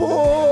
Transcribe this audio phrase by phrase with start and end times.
[0.00, 0.49] Fala,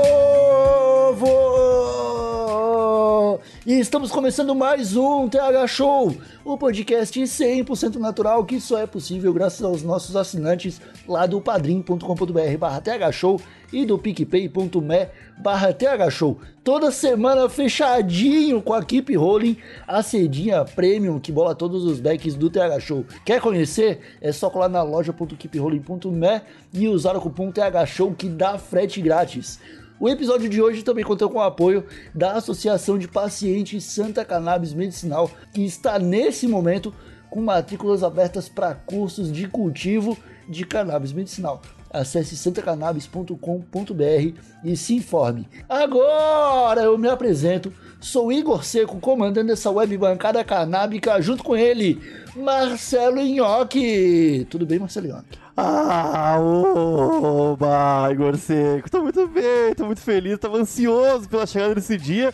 [3.69, 9.31] E estamos começando mais um TH Show, o podcast 100% natural que só é possível
[9.31, 13.39] graças aos nossos assinantes lá do padrim.com.br barra thshow
[13.71, 16.39] e do picpay.me barra thshow.
[16.63, 22.33] Toda semana fechadinho com a Keep Rolling, a cedinha premium que bola todos os decks
[22.33, 23.05] do TH Show.
[23.23, 23.99] Quer conhecer?
[24.19, 26.41] É só colar na loja.keeprolling.me
[26.73, 29.59] e usar o cupom TH Show que dá frete grátis.
[29.99, 31.83] O episódio de hoje também contou com o apoio
[32.15, 36.93] da Associação de Pacientes Santa Cannabis Medicinal, que está nesse momento
[37.29, 41.61] com matrículas abertas para cursos de cultivo de cannabis medicinal.
[41.91, 45.49] Acesse santacannabis.com.br e se informe.
[45.67, 52.01] Agora eu me apresento, sou Igor Seco, comandando essa web bancada canábica, junto com ele,
[52.37, 54.47] Marcelo Nhoque.
[54.49, 55.37] Tudo bem, Marcelo Nhoque?
[55.61, 58.89] Ah, oba, Igor Seco.
[58.89, 62.33] Tô muito bem, tô muito feliz, tava ansioso pela chegada desse dia.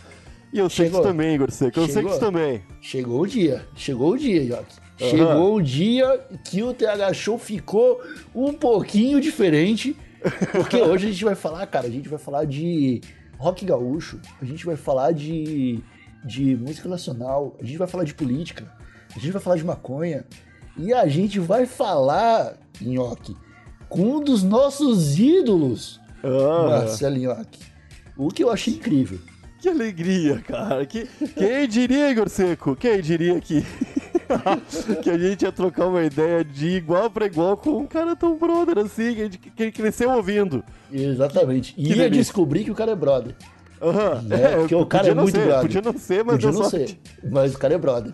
[0.52, 1.02] E eu sei que Chegou.
[1.04, 1.80] tu também, Igor Seco.
[1.80, 2.12] Eu sei que Chegou.
[2.12, 2.62] tu também.
[2.80, 4.74] Chegou o dia, chegou o dia, Nhoque.
[4.98, 8.00] Chegou o dia que o TH Show ficou
[8.34, 9.94] um pouquinho diferente,
[10.52, 13.00] porque hoje a gente vai falar, cara, a gente vai falar de
[13.38, 15.80] rock gaúcho, a gente vai falar de,
[16.24, 18.72] de música nacional, a gente vai falar de política,
[19.14, 20.24] a gente vai falar de maconha,
[20.78, 23.36] e a gente vai falar, Nhoque,
[23.88, 27.60] com um dos nossos ídolos, Ah, Marcelo Nhoque.
[28.16, 29.18] O que eu achei incrível.
[29.60, 30.84] que alegria, cara.
[30.86, 32.74] Que, quem diria, Igor Seco?
[32.76, 33.64] Quem diria que...
[35.02, 38.36] que a gente ia trocar uma ideia de igual pra igual com um cara tão
[38.36, 40.64] brother assim, que gente que cresceu ouvindo.
[40.92, 41.74] Exatamente.
[41.76, 42.10] E ia delícia.
[42.22, 43.36] descobrir que o cara é brother.
[43.80, 44.56] Aham, né?
[44.56, 45.62] Porque o cara é muito ser, brother.
[45.62, 46.98] Podia não ser, mas Podia não sorte.
[47.20, 48.12] ser, mas o cara é brother.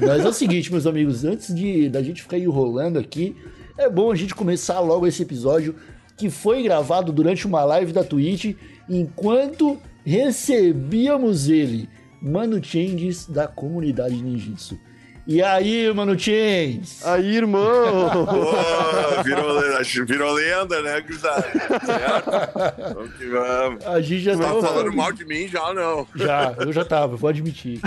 [0.00, 3.36] Mas é o seguinte, meus amigos, antes de da gente ficar enrolando aqui,
[3.78, 5.74] é bom a gente começar logo esse episódio
[6.16, 8.54] que foi gravado durante uma live da Twitch,
[8.88, 11.88] enquanto recebíamos ele,
[12.20, 14.78] Mano Changes da comunidade Ninjitsu.
[15.26, 17.06] E aí, Mano Changes?
[17.06, 18.10] Aí, irmão!
[18.26, 19.60] Pô, virou,
[20.06, 21.42] virou lenda, né, gurizada?
[21.86, 22.94] Certo?
[22.94, 23.86] Vamos que vamos.
[23.86, 26.06] A gente já Tá tava falando mal de mim já, não.
[26.16, 27.80] Já, eu já tava, vou admitir.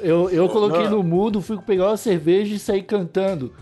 [0.00, 3.54] Eu, eu coloquei no mudo, fui pegar uma cerveja e saí cantando.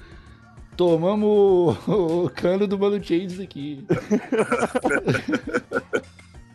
[0.77, 3.87] Tomamos o, o cano do Mano Chains aqui.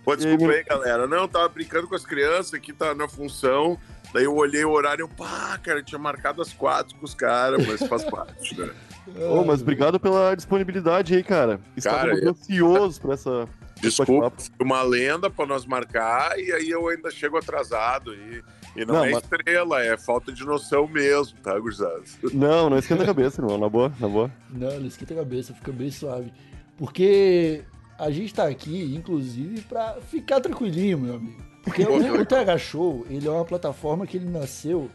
[0.03, 1.07] Pô, desculpa aí, galera.
[1.07, 3.77] Não, tava brincando com as crianças aqui, tá na função.
[4.13, 7.05] Daí eu olhei o horário e eu, pá, cara, eu tinha marcado as quatro com
[7.05, 8.69] os caras, mas faz parte, né?
[9.29, 11.59] Ô, mas obrigado pela disponibilidade aí, cara.
[11.75, 13.47] Estava eu- ansioso por essa.
[13.79, 18.13] Desculpa, uma lenda pra nós marcar e aí eu ainda chego atrasado.
[18.13, 18.43] E,
[18.75, 22.01] e não, Não, é mas- estrela, é falta de noção mesmo, tá, gurizada?
[22.33, 23.57] Não, não esquenta a cabeça, irmão.
[23.57, 24.31] Na boa, na boa.
[24.49, 26.31] Não, não esquenta a cabeça, fica bem suave.
[26.77, 27.63] Porque
[27.97, 31.41] a gente tá aqui, inclusive, pra ficar tranquilinho, meu amigo.
[31.63, 34.89] Porque Pô, o, o TH Show, ele é uma plataforma que ele nasceu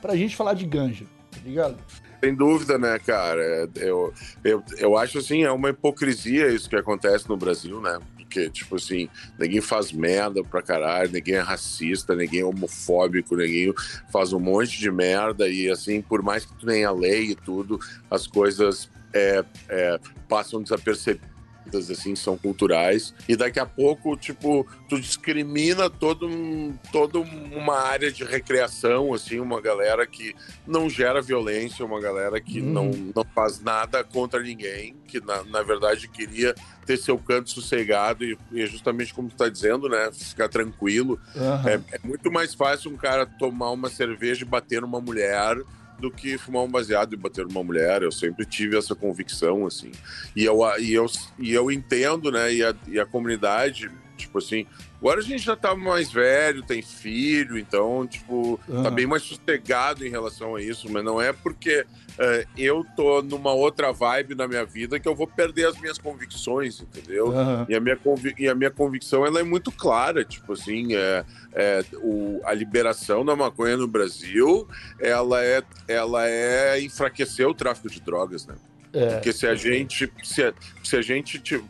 [0.00, 1.76] pra gente falar de ganja, tá ligado?
[2.22, 3.42] Sem dúvida, né, cara?
[3.42, 4.12] É, Eu,
[4.44, 7.98] eu, eu acho assim, é uma hipocrisia isso que acontece no Brasil, né?
[8.36, 9.08] Porque, tipo assim,
[9.38, 13.72] ninguém faz merda pra caralho, ninguém é racista, ninguém é homofóbico, ninguém
[14.12, 17.80] faz um monte de merda e, assim, por mais que tu tenha lei e tudo,
[18.10, 19.98] as coisas é, é,
[20.28, 21.35] passam desapercebidas,
[21.74, 23.12] assim, são culturais.
[23.28, 29.40] E daqui a pouco, tipo, tu discrimina todo um, toda uma área de recreação, assim,
[29.40, 30.34] uma galera que
[30.66, 32.72] não gera violência, uma galera que Uhum.
[32.72, 36.54] não, não faz nada contra ninguém, que na, na verdade queria
[36.84, 40.10] ter seu canto sossegado e, e é justamente como tu tá dizendo, né?
[40.12, 41.18] Ficar tranquilo.
[41.36, 41.68] Aham.
[41.68, 45.56] É, é muito mais fácil um cara tomar uma cerveja e bater numa mulher
[45.98, 48.02] do que fumar um baseado e bater numa mulher.
[48.02, 49.92] Eu sempre tive essa convicção, assim.
[50.34, 51.06] E eu, e eu,
[51.38, 52.52] e eu entendo, né?
[52.52, 53.90] E a, e a comunidade,
[54.26, 54.66] tipo assim,
[55.00, 58.90] Agora a gente já tá mais velho, tem filho, então, tipo, tá Aham.
[58.90, 61.84] bem mais sossegado em relação a isso, mas não é porque
[62.18, 65.98] eh, eu tô numa outra vibe na minha vida que eu vou perder as minhas
[65.98, 67.28] convicções, entendeu?
[67.28, 67.66] Aham.
[67.68, 67.98] E a, minha
[68.38, 73.22] e a minha convicção ela é muito clara, tipo assim, é, é, o, a liberação
[73.22, 74.66] da maconha no Brasil,
[74.98, 78.54] ela é, ela é enfraquecer o tráfico de drogas, né?
[78.92, 79.14] É.
[79.14, 81.66] Porque se a gente, se a, se a gente tipo,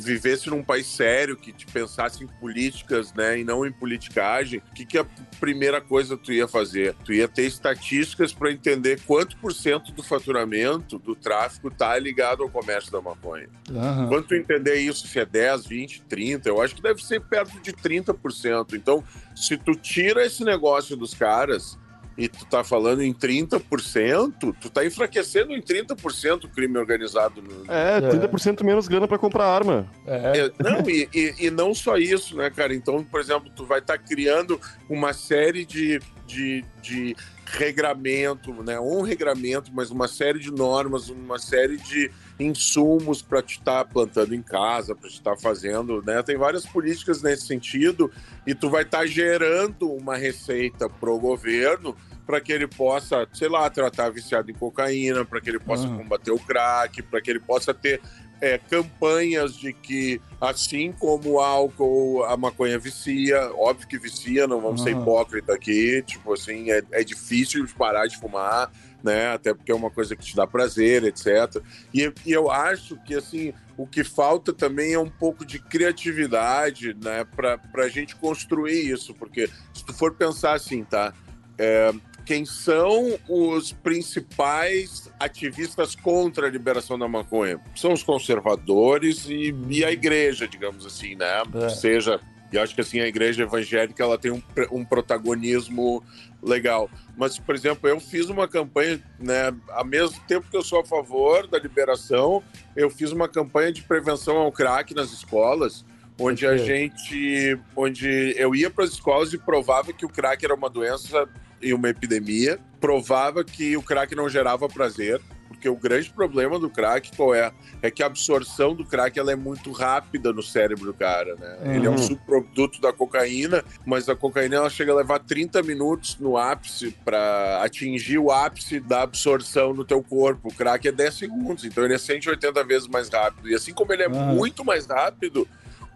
[0.00, 4.74] vivesse num país sério, que te pensasse em políticas, né, e não em politicagem, o
[4.74, 5.06] que, que a
[5.40, 6.94] primeira coisa tu ia fazer?
[7.04, 12.42] Tu ia ter estatísticas para entender quanto por cento do faturamento do tráfico tá ligado
[12.42, 13.48] ao comércio da maconha.
[13.70, 14.08] Aham.
[14.08, 17.60] Quando tu entender isso, se é 10, 20, 30, eu acho que deve ser perto
[17.60, 18.74] de 30%.
[18.74, 19.02] Então,
[19.34, 21.78] se tu tira esse negócio dos caras
[22.18, 27.40] e tu tá falando em 30%, tu tá enfraquecendo em 30% o crime organizado.
[27.40, 27.72] No...
[27.72, 29.88] É, 30% menos grana pra comprar arma.
[30.04, 30.38] É.
[30.40, 32.74] É, não, e, e- e não só isso, né, cara?
[32.74, 34.60] Então, por exemplo, tu vai estar criando
[34.90, 37.14] uma série de, de, de
[37.46, 38.78] regramento, né?
[38.80, 42.10] Um regramento, mas uma série de normas, uma série de
[42.40, 46.22] insumos para te estar plantando em casa, para te estar fazendo, né?
[46.22, 48.10] Tem várias políticas nesse sentido
[48.46, 51.96] e tu vai estar gerando uma receita pro governo
[52.28, 55.96] para que ele possa, sei lá, tratar viciado em cocaína, para que ele possa Aham.
[55.96, 58.02] combater o crack, para que ele possa ter
[58.38, 64.60] é, campanhas de que, assim como o álcool, a maconha vicia, óbvio que vicia, não
[64.60, 65.00] vamos ser Aham.
[65.00, 68.70] hipócritas aqui, tipo assim, é, é difícil parar de fumar,
[69.02, 71.62] né, até porque é uma coisa que te dá prazer, etc.
[71.94, 76.94] E, e eu acho que, assim, o que falta também é um pouco de criatividade,
[77.02, 81.14] né, para a gente construir isso, porque se tu for pensar assim, tá,
[81.56, 81.92] é,
[82.28, 87.58] quem são os principais ativistas contra a liberação da maconha?
[87.74, 91.42] São os conservadores e, e a igreja, digamos assim, né?
[91.54, 91.70] É.
[91.70, 92.20] Seja,
[92.52, 96.04] e acho que assim a igreja evangélica ela tem um, um protagonismo
[96.42, 96.90] legal.
[97.16, 99.50] Mas, por exemplo, eu fiz uma campanha, né?
[99.70, 102.42] Ao mesmo tempo que eu sou a favor da liberação,
[102.76, 105.82] eu fiz uma campanha de prevenção ao crack nas escolas.
[106.20, 110.54] Onde a gente, onde eu ia para as escolas e provava que o crack era
[110.54, 111.26] uma doença
[111.60, 116.70] e uma epidemia, provava que o crack não gerava prazer, porque o grande problema do
[116.70, 117.50] crack qual é?
[117.82, 121.74] É que a absorção do crack ela é muito rápida no cérebro do cara, né?
[121.74, 121.98] Ele é um Uhum.
[121.98, 127.60] subproduto da cocaína, mas a cocaína ela chega a levar 30 minutos no ápice para
[127.62, 130.48] atingir o ápice da absorção no teu corpo.
[130.48, 133.48] O crack é 10 segundos, então ele é 180 vezes mais rápido.
[133.50, 134.34] E assim como ele é Uhum.
[134.36, 135.48] muito mais rápido,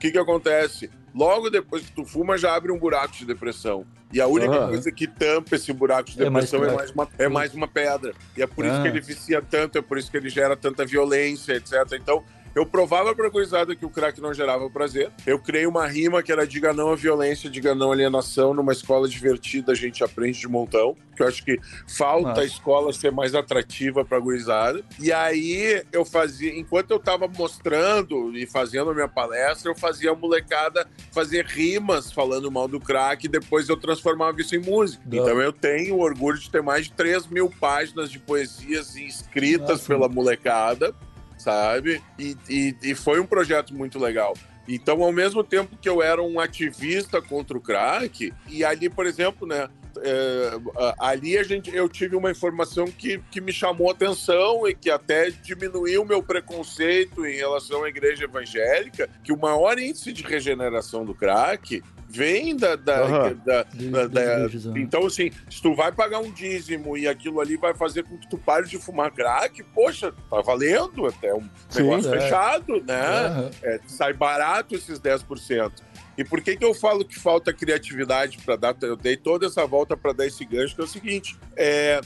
[0.03, 0.91] que que acontece?
[1.15, 3.87] Logo depois que tu fuma, já abre um buraco de depressão.
[4.13, 4.69] E a única Aham.
[4.69, 6.77] coisa que tampa esse buraco de É mais depressão é crack.
[6.79, 8.13] mais, uma, é mais uma pedra.
[8.37, 8.83] E é por isso Ah.
[8.83, 11.73] que ele vicia tanto, é por isso que ele gera tanta violência, etc.
[11.93, 15.11] Então, eu provava pra gurizada que o crack não gerava prazer.
[15.27, 18.53] Eu criei uma rima que era diga não à violência, diga não à alienação.
[18.53, 20.95] Numa escola divertida, a gente aprende de montão.
[21.17, 21.59] Que eu acho que
[21.89, 22.41] falta Massa.
[22.41, 24.83] a escola ser mais atrativa pra gurizada.
[24.99, 26.59] E aí, eu fazia...
[26.59, 32.11] Enquanto eu tava mostrando e fazendo a minha palestra, eu fazia a molecada fazer rimas
[32.13, 33.27] falando mal do crack.
[33.27, 35.03] E depois eu transformava isso em música.
[35.07, 38.97] Da- Então, eu tenho o orgulho de ter mais de 3 mil páginas de poesias
[38.97, 39.87] escritas Nossa.
[39.89, 40.95] pela molecada
[41.43, 42.03] sabe?
[42.19, 44.35] E, e, e foi um projeto muito legal.
[44.69, 49.07] Então, ao mesmo tempo que eu era um ativista contra o crack, e ali, por
[49.07, 49.69] exemplo, né?
[50.01, 54.91] é, ali a gente, eu tive uma informação que, que me chamou atenção e que
[54.91, 60.23] até diminuiu o meu preconceito em relação à igreja evangélica, que o maior índice de
[60.23, 66.19] regeneração do crack vem da, da, da- da- da- então, assim, se tu vai pagar
[66.21, 70.13] um dízimo e aquilo ali vai fazer com que tu pare de fumar crack, poxa,
[70.31, 72.21] tá valendo até um Sim, negócio é.
[72.21, 73.51] fechado, né?
[73.63, 75.73] É, sai barato esses 10%.
[76.19, 78.77] E por que, que eu falo que falta criatividade para dar?
[78.83, 82.03] Eu dei toda essa volta para dar esse gancho, que é o seguinte: é,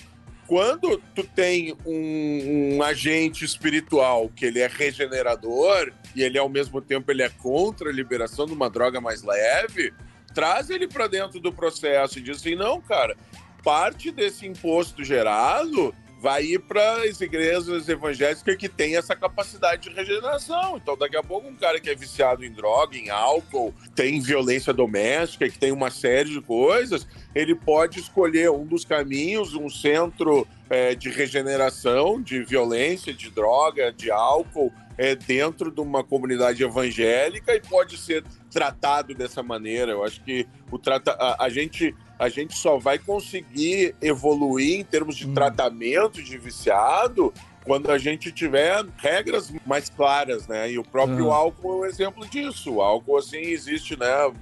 [0.46, 6.80] quando tu tem um, um agente espiritual que ele é regenerador e ele ao mesmo
[6.80, 9.92] tempo ele é contra a liberação de uma droga mais leve,
[10.34, 13.16] traz ele para dentro do processo e diz assim, não, cara,
[13.62, 19.94] parte desse imposto gerado vai ir para as igrejas evangélicas que têm essa capacidade de
[19.94, 20.76] regeneração.
[20.76, 24.72] Então, daqui a pouco, um cara que é viciado em droga, em álcool, tem violência
[24.72, 30.48] doméstica, que tem uma série de coisas, ele pode escolher um dos caminhos, um centro
[30.70, 37.54] é, de regeneração, de violência, de droga, de álcool, é, dentro de uma comunidade evangélica
[37.54, 39.92] e pode ser tratado dessa maneira.
[39.92, 44.84] Eu acho que o trata a, a gente a gente só vai conseguir evoluir em
[44.84, 45.34] termos de Hum.
[45.34, 47.30] tratamento de viciado
[47.62, 50.70] quando a gente tiver regras mais claras, né?
[50.70, 51.32] E o próprio Uhum.
[51.32, 52.74] álcool é um exemplo disso.
[52.76, 54.24] O álcool, assim, existe, né?
[54.26, 54.34] O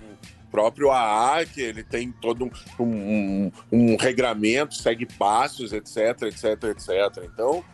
[0.52, 2.44] próprio AA, que ele tem todo
[2.78, 7.24] um, um, um regramento, segue passos, etc, etc, etc.
[7.24, 7.64] Então,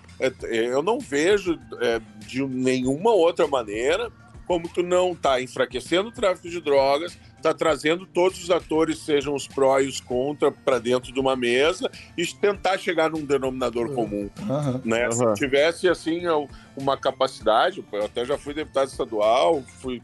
[0.43, 4.11] eu não vejo é, de nenhuma outra maneira
[4.47, 9.33] como tu não tá enfraquecendo o tráfico de drogas, tá trazendo todos os atores, sejam
[9.33, 13.95] os pró e os contra, para dentro de uma mesa e tentar chegar num denominador
[13.95, 14.29] comum.
[14.43, 14.81] Aham.
[14.85, 15.05] Né?
[15.05, 15.13] Aham.
[15.13, 16.23] Se tivesse assim
[16.77, 20.03] uma capacidade, eu até já fui deputado estadual, fui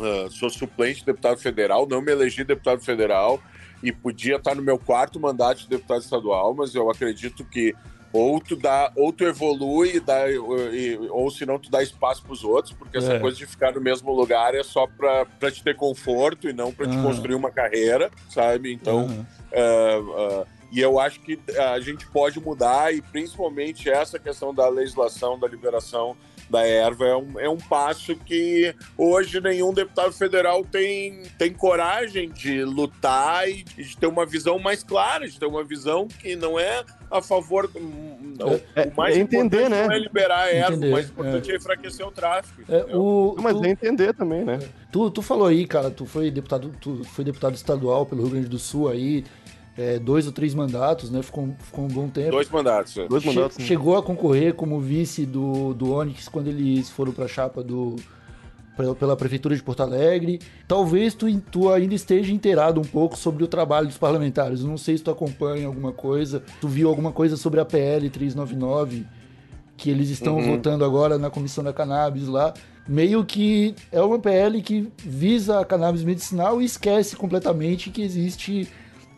[0.00, 3.40] ah, sou suplente de deputado federal, não me elegi deputado federal
[3.82, 7.74] e podia estar no meu quarto mandato de deputado estadual, mas eu acredito que
[8.12, 12.32] ou tu dá, ou tu evolui dá, e- ou se não tu dá espaço para
[12.32, 13.18] os outros, porque essa É.
[13.18, 16.86] coisa de ficar no mesmo lugar é só para te ter conforto e não para
[16.86, 17.02] te Aham.
[17.02, 18.72] construir uma carreira, sabe?
[18.72, 19.26] Então, Aham.
[19.52, 24.68] ah, ah, e eu acho que a gente pode mudar, e principalmente essa questão da
[24.68, 26.16] legislação, da liberação
[26.50, 32.28] da erva, é um, é um passo que hoje nenhum deputado federal tem, tem coragem
[32.30, 36.58] de lutar e de ter uma visão mais clara, de ter uma visão que não
[36.58, 37.68] é a favor.
[37.68, 37.80] do-
[38.74, 39.86] É- o mais é entender, importante né?
[39.86, 42.62] não é liberar a erva, Entender, o mais importante é, enfraquecer o tráfico.
[42.68, 44.58] É, o, Mas tu- é entender também, né?
[44.92, 48.48] Tu, tu falou aí, cara, tu foi deputado, tu foi deputado estadual pelo Rio Grande
[48.48, 49.24] do Sul aí,
[49.80, 51.22] é, dois ou três mandatos, né?
[51.22, 52.32] Ficou, ficou um bom tempo.
[52.32, 52.96] Dois mandatos.
[52.98, 53.08] é.
[53.08, 53.58] Dois Che- mandatos.
[53.58, 53.64] né?
[53.64, 57.96] chegou a concorrer como vice do, do Onyx quando eles foram pra chapa do
[58.76, 60.38] pela, pela prefeitura de Porto Alegre.
[60.66, 64.62] Talvez tu, tu ainda esteja inteirado um pouco sobre o trabalho dos parlamentares.
[64.62, 69.06] Não sei se tu acompanha alguma coisa, tu viu alguma coisa sobre a PL 399
[69.76, 70.56] que eles estão Uhum.
[70.56, 72.52] votando agora na comissão da cannabis lá.
[72.88, 78.68] Meio que é uma PL que visa a cannabis medicinal e esquece completamente que existe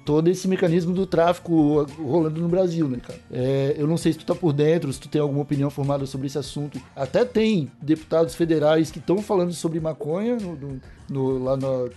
[0.04, 3.18] todo esse mecanismo do tráfico rolando no Brasil, né, cara?
[3.32, 6.06] É, eu não sei se tu tá por dentro, se tu tem alguma opinião formada
[6.06, 6.80] sobre esse assunto.
[6.94, 11.90] Até tem deputados federais que estão falando sobre maconha no, no- no- lá no,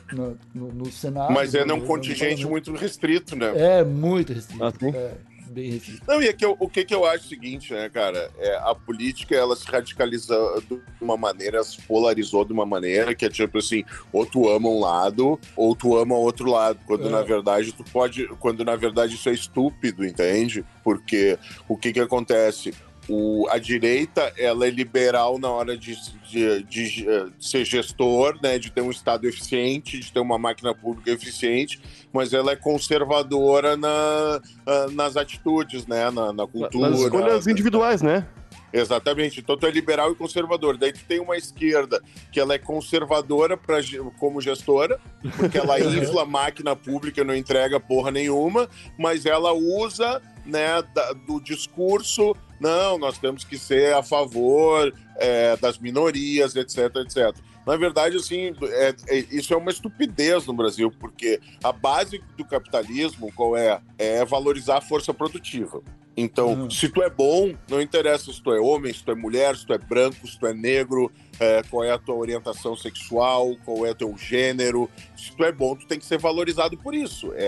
[0.53, 1.33] no, Senado.
[1.33, 3.51] Mas é no- um contingente muito restrito, né?
[3.55, 4.63] É, muito restrito.
[4.63, 4.89] Ah, sim?
[4.89, 5.11] É,
[5.49, 5.81] bem.
[6.07, 8.29] Não, e é que o que, que eu acho é o seguinte, né, cara?
[8.37, 13.25] É, a política, ela se radicalizou de uma maneira, se polarizou de uma maneira que
[13.25, 16.79] é tipo assim, ou tu ama um lado, ou tu ama outro lado.
[16.85, 17.11] Quando É.
[17.11, 18.27] na verdade tu pode.
[18.39, 20.65] Quando na verdade isso é estúpido, entende?
[20.83, 21.37] Porque
[21.67, 22.73] o que que acontece?
[23.07, 25.95] O, a direita ela é liberal na hora de,
[26.27, 30.73] de, de, eh, ser gestor, né, de ter um Estado eficiente, de ter uma máquina
[30.73, 31.79] pública eficiente,
[32.11, 36.89] mas ela é conservadora na, ah, nas atitudes, né, na, na cultura.
[36.89, 38.25] Nas escolhas individuais, né?
[38.73, 39.39] Exatamente.
[39.39, 40.75] Então tu é liberal e conservador.
[40.75, 43.77] Daí tu tem uma esquerda que ela é conservadora pra,
[44.19, 44.99] como gestora,
[45.37, 48.67] porque ela infla a máquina pública e não entrega porra nenhuma,
[48.99, 55.57] mas ela usa né, da- do discurso, não, nós temos que ser a favor é,
[55.57, 57.35] das minorias, etc, etc.
[57.65, 62.45] Na verdade, assim, é- é- isso é uma estupidez no Brasil, porque a base do
[62.45, 63.79] capitalismo, qual é?
[63.97, 65.81] É valorizar a força produtiva.
[66.17, 66.69] Então, Uhum.
[66.69, 69.65] se tu é bom, não interessa se tu é homem, se tu é mulher, se
[69.65, 73.85] tu é branco, se tu é negro, é, qual é a tua orientação sexual, qual
[73.85, 74.89] é o teu gênero.
[75.17, 77.33] Se tu é bom, tu tem que ser valorizado por isso.
[77.33, 77.47] É,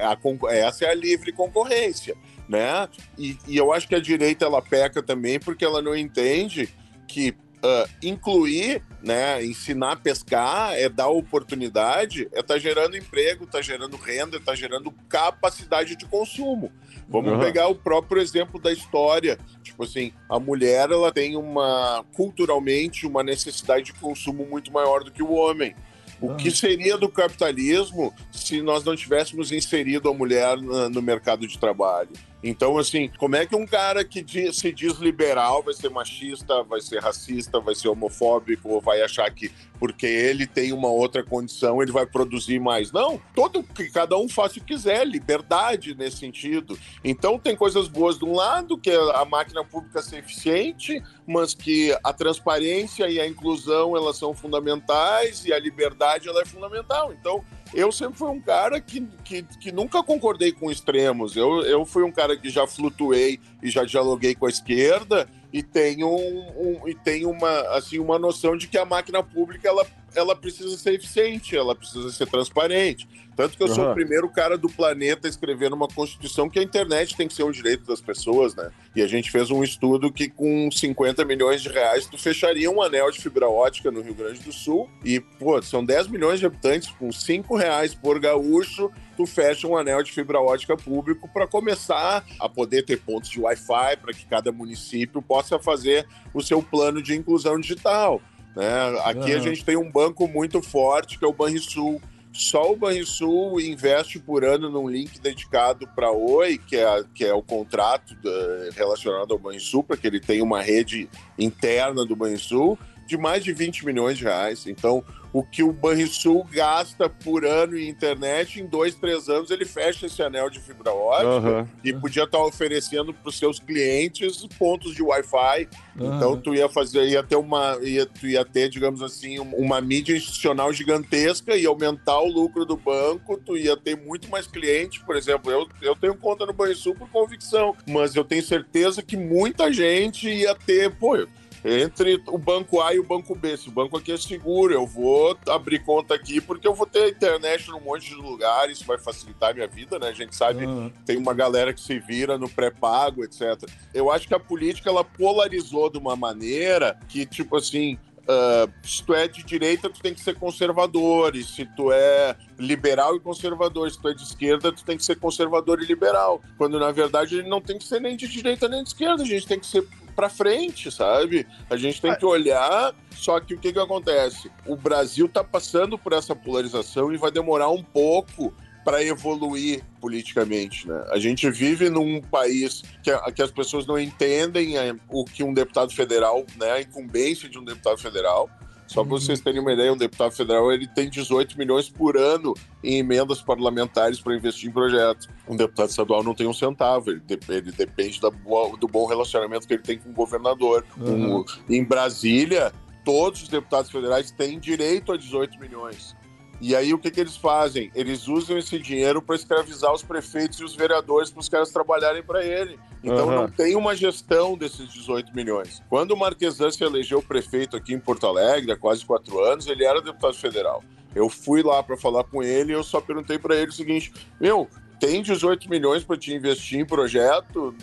[0.00, 2.16] é a, con- essa é a livre concorrência,
[2.48, 2.88] né?
[3.18, 6.66] E, e eu acho que a direita, ela peca também porque ela não entende
[7.06, 13.60] que ah, incluir, né, ensinar a pescar, é dar oportunidade, é tá gerando emprego, tá
[13.60, 16.70] gerando renda, tá gerando capacidade de consumo.
[17.08, 17.40] Vamos Uhum.
[17.40, 19.38] pegar o próprio exemplo da história.
[19.62, 25.10] Tipo assim, a mulher ela tem uma culturalmente uma necessidade de consumo muito maior do
[25.10, 25.74] que o homem.
[26.20, 31.56] O que seria do capitalismo se nós não tivéssemos inserido a mulher no mercado de
[31.56, 32.10] trabalho?
[32.42, 36.62] Então, assim, como é que um cara que di- se diz liberal vai ser machista,
[36.62, 41.22] vai ser racista, vai ser homofóbico, ou vai achar que porque ele tem uma outra
[41.22, 42.90] condição ele vai produzir mais?
[42.90, 46.78] Não, todo que cada um faça o que quiser, liberdade nesse sentido.
[47.04, 51.96] Então, tem coisas boas de um lado, que a máquina pública ser eficiente, mas que
[52.02, 57.12] a transparência e a inclusão elas são fundamentais e a liberdade ela é fundamental.
[57.12, 61.36] Então, eu sempre fui um cara que, que, que nunca concordei com extremos.
[61.36, 65.62] Eu, eu fui um cara que já flutuei e já dialoguei com a esquerda e
[65.62, 66.48] tenho, um,
[66.82, 70.76] um- e tenho uma, assim, uma noção de que a máquina pública ela ela precisa
[70.76, 73.08] ser eficiente, ela precisa ser transparente.
[73.36, 73.92] Tanto que eu sou Uhum.
[73.92, 77.44] o primeiro cara do planeta a escrever numa Constituição que a internet tem que ser
[77.44, 78.70] um direito das pessoas, né?
[78.96, 82.82] E a gente fez um estudo que com 50 milhões de reais tu fecharia um
[82.82, 86.46] anel de fibra ótica no Rio Grande do Sul e, pô, são 10 milhões de
[86.46, 91.46] habitantes, com 5 reais por gaúcho, tu fecha um anel de fibra ótica público para
[91.46, 96.60] começar a poder ter pontos de Wi-Fi para que cada município possa fazer o seu
[96.60, 98.20] plano de inclusão digital.
[98.56, 98.68] Né?
[99.04, 99.40] Aqui a Aham.
[99.42, 102.00] gente tem um banco muito forte que é o Banrisul.
[102.32, 107.32] Só o Banrisul investe por ano num link dedicado para Oi, que é, que é
[107.32, 112.78] o contrato da- relacionado ao Banrisul, para que ele tenha uma rede interna do Banrisul,
[113.06, 114.66] de mais de 20 milhões de reais.
[114.66, 115.02] Então,
[115.32, 120.06] o que o Banrisul gasta por ano em internet, em dois, três anos, ele fecha
[120.06, 121.68] esse anel de fibra ótica Aham.
[121.84, 125.68] e podia estar oferecendo para os seus clientes pontos de Wi-Fi.
[126.00, 129.80] Então tu ia fazer, ia ter uma, ia, tu ia ter, digamos assim, um- uma
[129.80, 133.36] mídia institucional gigantesca e aumentar o lucro do banco.
[133.44, 135.50] Tu ia ter muito mais cliente, por exemplo.
[135.50, 140.28] Eu, eu tenho conta no Banrisul por convicção, mas eu tenho certeza que muita gente
[140.28, 141.26] ia ter, pô.
[141.68, 144.86] Entre o banco A e o banco B, se o banco aqui é seguro, eu
[144.86, 148.98] vou abrir conta aqui porque eu vou ter internet num monte de lugar, isso vai
[148.98, 150.08] facilitar a minha vida, né?
[150.08, 150.90] A gente sabe Aham.
[151.04, 153.68] tem uma galera que se vira no pré-pago, etc.
[153.92, 157.98] Eu acho que a política ela polarizou de uma maneira que, tipo assim,
[158.28, 162.36] ah, se tu é de direita, tu tem que ser conservador, e se tu é
[162.58, 166.42] liberal e conservador, se tu é de esquerda, tu tem que ser conservador e liberal.
[166.58, 169.26] Quando na verdade ele não tem que ser nem de direita nem de esquerda, a
[169.26, 171.46] gente tem que ser pra frente, sabe?
[171.70, 174.50] A gente tem que olhar, só que o que que acontece?
[174.66, 178.52] O Brasil tá passando por essa polarização e vai demorar um pouco
[178.88, 181.04] para evoluir politicamente, né?
[181.10, 185.52] A gente vive num país que, que as pessoas não entendem é, o que um
[185.52, 188.48] deputado federal, né, a incumbência de um deputado federal.
[188.86, 192.54] Só para vocês terem uma ideia, um deputado federal ele tem 18 milhões por ano
[192.82, 195.28] em emendas parlamentares para investir em projetos.
[195.46, 199.74] Um deputado estadual não tem um centavo, ele, ele depende boa- do bom relacionamento que
[199.74, 200.82] ele tem com o governador.
[200.96, 201.40] Uhum.
[201.40, 202.72] Um- em Brasília,
[203.04, 206.16] todos os deputados federais têm direito a 18 milhões.
[206.60, 207.90] E aí o que, que eles fazem?
[207.94, 212.22] Eles usam esse dinheiro para escravizar os prefeitos e os vereadores para os caras trabalharem
[212.22, 212.78] para ele.
[213.02, 213.42] Então Aham.
[213.42, 215.80] não tem uma gestão desses 18 milhões.
[215.88, 219.84] Quando o Marquesan se elegeu prefeito aqui em Porto Alegre há quase quatro anos, ele
[219.84, 220.82] era deputado federal.
[221.14, 224.12] Eu fui lá para falar com ele e eu só perguntei para ele o seguinte:
[224.40, 227.74] meu, tem 18 milhões para te investir em projeto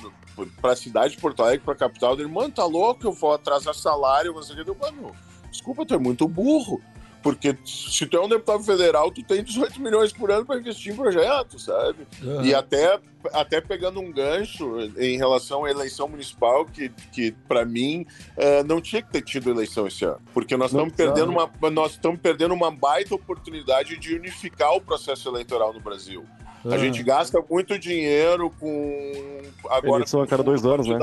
[0.62, 2.14] para a cidade de Porto Alegre, para a capital?
[2.14, 3.08] Ele, mano, tá louco?
[3.08, 4.34] Eu vou atrasar salário.
[4.34, 5.14] Você eu, mano,
[5.50, 6.82] desculpa, tu é muito burro.
[7.26, 10.94] Porque se tu é um deputado federal, tu tem 18 milhões por ano para investir
[10.94, 12.06] em projetos, sabe?
[12.22, 12.46] Aham.
[12.46, 13.00] E até,
[13.34, 18.06] até pegando um gancho em relação à eleição municipal, que, que para mim
[18.38, 20.20] eh, não tinha que ter tido eleição esse ano.
[20.36, 24.82] Porque nós Não estamos perdendo uma, nós estamos perdendo uma baita oportunidade de unificar o
[24.82, 26.24] processo eleitoral no Brasil.
[26.64, 26.78] A Aham.
[26.78, 29.42] gente gasta muito dinheiro com.
[29.68, 31.00] Agora, Eleição a com cada dois anos, né?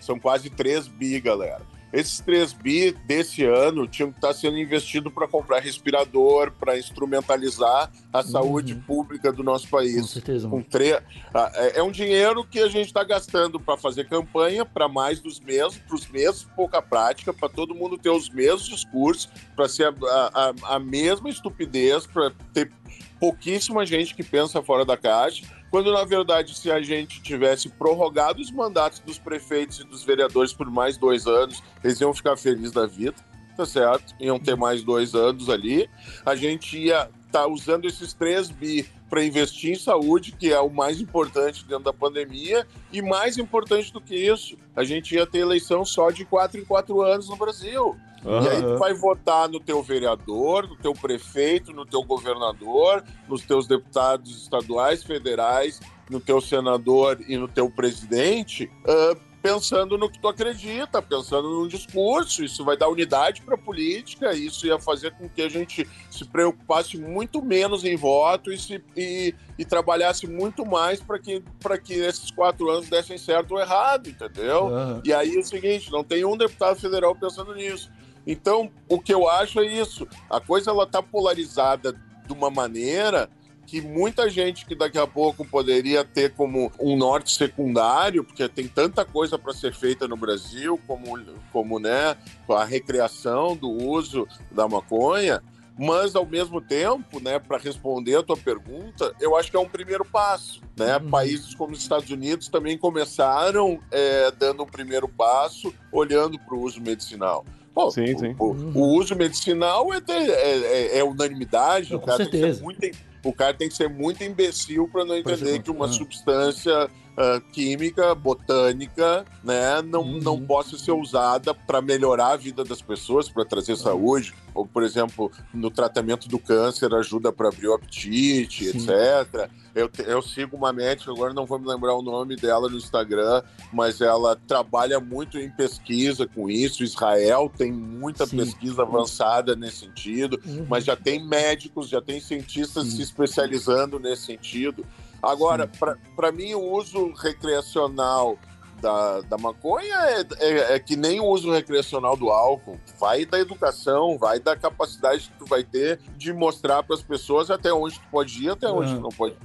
[0.00, 1.60] São quase 3 bi, galera.
[1.92, 7.90] Esses 3 bi desse ano tinham que estar sendo investido para comprar respirador, para instrumentalizar
[8.12, 10.08] a saúde pública do nosso Com país.
[10.10, 11.00] certeza, Com tre...
[11.34, 15.20] Ah, é é um dinheiro que a gente está gastando para fazer campanha para mais
[15.20, 19.68] dos mesmos, para os mesmos, pouca prática, para todo mundo ter os mesmos discursos, para
[19.68, 20.30] ser a-
[20.68, 22.70] a- a mesma estupidez, para ter
[23.18, 28.40] pouquíssima gente que pensa fora da caixa, quando na verdade, se a gente tivesse prorrogado
[28.40, 32.72] os mandatos dos prefeitos e dos vereadores por mais dois anos, eles iam ficar felizes
[32.72, 33.16] da vida,
[33.56, 34.14] tá certo?
[34.18, 35.88] Iam ter mais dois anos ali.
[36.26, 40.70] A gente ia estar usando esses 3 bi para investir em saúde, que é o
[40.70, 45.38] mais importante dentro da pandemia, e mais importante do que isso, a gente ia ter
[45.38, 47.96] eleição só de quatro em quatro anos no Brasil.
[48.24, 53.42] E aí tu vai votar no teu vereador, no teu prefeito, no teu governador, nos
[53.42, 60.18] teus deputados estaduais, federais, no teu senador e no teu presidente, ah, pensando no que
[60.18, 62.44] tu acredita, pensando num discurso.
[62.44, 66.24] Isso vai dar unidade para a política, isso ia fazer com que a gente se
[66.24, 71.78] preocupasse muito menos em voto e, se, e, e trabalhasse muito mais para que, pra
[71.78, 74.68] que esses quatro anos dessem certo ou errado, entendeu?
[74.68, 75.02] Aham.
[75.04, 77.90] E aí é o seguinte, não tem um deputado federal pensando nisso.
[78.26, 80.06] Então, o que eu acho é isso.
[80.28, 81.92] A coisa ela tá polarizada
[82.26, 83.28] de uma maneira
[83.70, 88.66] que muita gente que daqui a pouco poderia ter como um norte secundário, porque tem
[88.66, 91.16] tanta coisa para ser feita no Brasil, como,
[91.52, 92.16] como né,
[92.48, 95.40] a recreação do uso da maconha,
[95.78, 99.68] mas ao mesmo tempo, né, para responder a tua pergunta, eu acho que é um
[99.68, 100.96] primeiro passo, né?
[100.96, 101.08] Uhum.
[101.08, 106.60] Países como os Estados Unidos também começaram é, dando um primeiro passo, olhando para o
[106.60, 107.46] uso medicinal.
[107.72, 108.34] Pô, Sim, sim.
[108.36, 110.58] O, o uso medicinal é, é,
[110.96, 111.94] é- é unanimidade.
[111.94, 112.62] O, com cara tem que ser certeza.
[112.64, 115.92] muito, o cara tem que ser muito imbecil para não entender que uma ah.
[115.92, 116.90] substância
[117.22, 120.20] ah, química, botânica, né, não, Uhum.
[120.22, 124.32] não possa ser usada para melhorar a vida das pessoas, para trazer saúde.
[124.54, 128.78] Ou, por exemplo, no tratamento do câncer, ajuda para abrir o apetite, Sim.
[128.78, 129.50] etc.
[129.74, 133.42] Eu, eu sigo uma médica, agora não vou me lembrar o nome dela no Instagram,
[133.72, 136.82] mas ela trabalha muito em pesquisa com isso.
[136.82, 138.38] Israel tem muita Sim.
[138.38, 140.66] pesquisa avançada nesse sentido, Uhum.
[140.68, 144.84] mas já tem médicos, já tem cientistas se especializando nesse sentido.
[145.22, 145.70] Agora,
[146.16, 148.38] para mim, o uso recreacional
[148.80, 152.78] da, da maconha é, é- é que nem o uso recreacional do álcool.
[152.98, 157.50] Vai da educação, vai da capacidade que tu vai ter de mostrar para as pessoas
[157.50, 158.96] até onde tu pode ir, até onde Uhum.
[158.96, 159.36] tu não pode.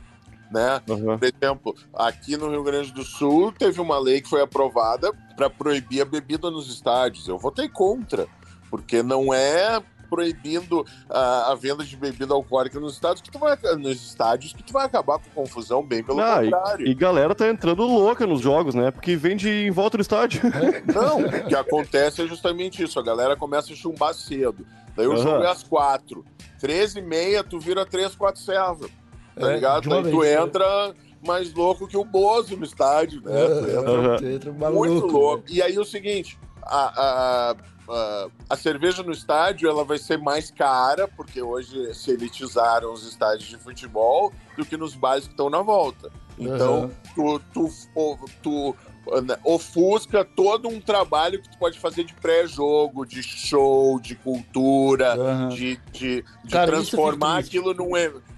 [0.51, 0.81] Né?
[0.89, 1.17] Aham.
[1.17, 5.49] Por exemplo, aqui no Rio Grande do Sul teve uma lei que foi aprovada para
[5.49, 7.27] proibir a bebida nos estádios.
[7.27, 8.27] Eu votei contra,
[8.69, 13.57] porque não é proibindo a, a venda de bebida alcoólica nos estádios que tu vai
[13.77, 16.87] nos estádios que tu vai acabar com confusão, bem pelo Ah, contrário.
[16.87, 18.91] E galera tá entrando louca nos jogos, né?
[18.91, 20.41] Porque vende em volta do estádio.
[20.93, 22.99] Não, o que acontece é justamente isso.
[22.99, 24.65] A galera começa a chumbar cedo.
[24.95, 25.21] Daí o Aham.
[25.23, 26.23] jogo é às quatro.
[26.59, 28.87] 13 e meia, tu vira 3, 4 serva.
[29.37, 29.89] Tá É, ligado?
[29.89, 30.41] Daí tu vez, né?
[30.43, 33.31] entra mais louco que o Bozo no estádio, né?
[33.31, 35.43] Tu entra entra maluco, muito louco.
[35.43, 35.57] velho.
[35.57, 37.55] E aí o seguinte, a, a,
[37.89, 43.05] a, a cerveja no estádio ela vai ser mais cara, porque hoje se elitizaram os
[43.07, 46.11] estádios de futebol, do que nos bares que estão na volta.
[46.37, 46.91] Então, Aham.
[47.15, 48.75] tu, tu, tu
[49.23, 55.13] né, ofusca todo um trabalho que tu pode fazer de pré-jogo, de show, de cultura,
[55.13, 55.49] Aham.
[55.49, 57.91] de, de, de Cara, fico transformar aquilo num,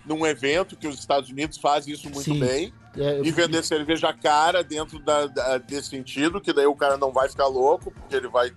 [0.05, 2.39] num evento que os Estados Unidos fazem isso muito Sim.
[2.39, 6.75] bem É, eu e vender cerveja cara dentro da, da- desse sentido, que daí o
[6.75, 8.51] cara não vai ficar louco, porque ele vai.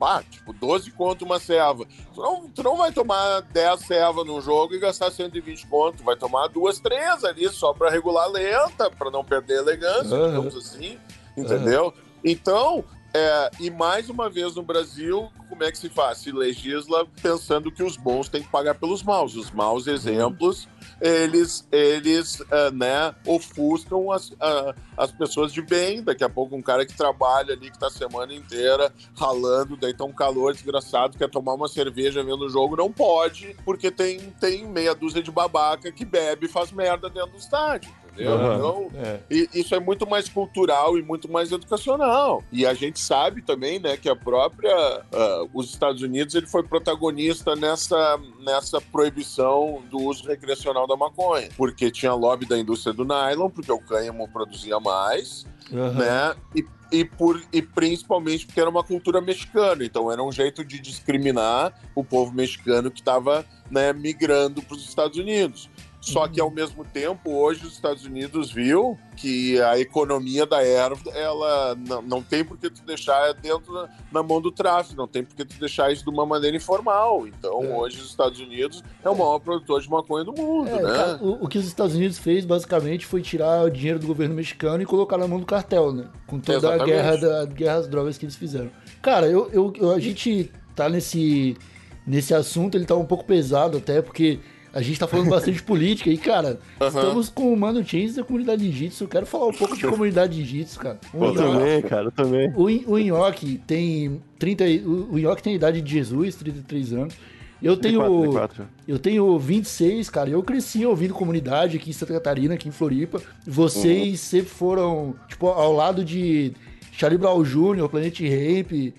[0.00, 1.84] Ah, tipo, 12 conto uma serva.
[2.14, 6.02] Tu não, tu não vai tomar 10 servas num jogo e gastar 120 conto.
[6.02, 10.28] Vai tomar duas, três ali só pra regular lenta, pra não perder elegância, Aham.
[10.28, 10.98] digamos assim.
[11.36, 11.92] Entendeu?
[12.24, 16.18] Então, é, e mais uma vez no Brasil, como é que se faz?
[16.18, 19.34] Se legisla pensando que os bons têm que pagar pelos maus.
[19.34, 20.68] Os maus exemplos,
[21.00, 26.02] eles, eles ah, né, ofuscam as, ah, as pessoas de bem.
[26.02, 29.94] Daqui a pouco um cara que trabalha ali, que tá a semana inteira ralando, daí
[29.94, 34.18] tá um calor desgraçado, quer tomar uma cerveja vendo o jogo, não pode, porque tem,
[34.40, 37.90] tem meia dúzia de babaca que bebe e faz merda dentro do estádio.
[38.12, 38.34] Entendeu?
[38.34, 38.56] Aham.
[38.56, 39.20] Então, É.
[39.30, 42.42] e isso é muito mais cultural e muito mais educacional.
[42.50, 44.74] E a gente sabe também, né, que a própria
[45.12, 51.48] ah, os Estados Unidos ele foi protagonista nessa nessa proibição do uso recreacional da maconha,
[51.56, 55.92] porque tinha lobby da indústria do nylon, porque o cânhamo produzia mais, Aham.
[55.92, 56.34] né?
[56.54, 60.80] E, e, por, e principalmente porque era uma cultura mexicana, então era um jeito de
[60.80, 65.70] discriminar o povo mexicano que estava né, migrando para os Estados Unidos.
[66.00, 71.10] Só que ao mesmo tempo, hoje os Estados Unidos viu que a economia da erva,
[71.10, 75.22] ela não, não tem por que tu deixar dentro na mão do tráfico, não tem
[75.22, 77.26] por que tu deixar isso de uma maneira informal.
[77.28, 77.68] Então, É.
[77.76, 80.90] hoje os Estados Unidos é o maior produtor de maconha do mundo, É, né?
[80.90, 84.34] cara, o, o que os Estados Unidos fez basicamente foi tirar o dinheiro do governo
[84.34, 86.06] mexicano e colocar na mão do cartel, né?
[86.26, 86.86] Com toda a Exatamente.
[86.86, 88.70] guerra, da, guerra às drogas que eles fizeram.
[89.02, 91.58] Cara, eu, eu, eu- a gente tá nesse,
[92.06, 94.40] nesse assunto, ele tá um pouco pesado até, porque
[94.72, 96.88] a gente tá falando bastante de política e, cara, Aham.
[96.88, 99.04] estamos com o Mano Chains da comunidade de Jiu-Jitsu.
[99.04, 100.98] Eu quero falar um pouco de comunidade de Jiu-Jitsu, cara.
[101.12, 102.52] O Eu Nhoque- também, cara, eu também.
[102.56, 106.92] o, o Inhoque tem 30, e- o, o Inhoque tem a idade de Jesus, 33
[106.92, 107.14] anos.
[107.62, 108.22] Eu tenho 34,
[108.62, 108.68] 34.
[108.88, 110.30] eu tenho 26, cara.
[110.30, 113.20] Eu cresci ouvindo comunidade aqui em Santa Catarina, aqui em Floripa.
[113.46, 116.52] Vocês sempre foram, tipo, ao lado de
[116.92, 118.94] Charlie Brown Jr., Planet Ramp.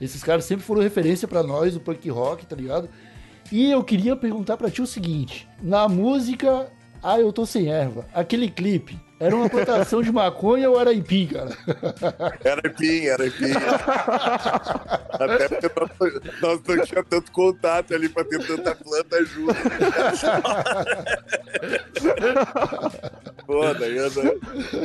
[0.00, 2.88] Esses caras sempre foram referência pra nós, o punk rock, tá ligado?
[3.50, 6.70] E eu queria perguntar pra ti o seguinte: na música
[7.02, 11.28] Ah, eu tô sem erva, aquele clipe, era uma plantação de maconha ou era IP,
[11.28, 11.50] cara?
[12.44, 13.52] Era pim, era pim.
[15.12, 19.54] Até porque nós, nós não tinha tanto contato ali pra ter tanta planta junto.
[23.46, 24.10] Pô, daí, eu-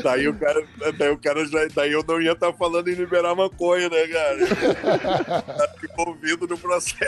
[0.04, 0.64] daí o cara,
[0.98, 4.38] daí o cara já, daí eu não ia estar falando em liberar maconha, né, cara?
[5.42, 7.02] Tá envolvido no processo.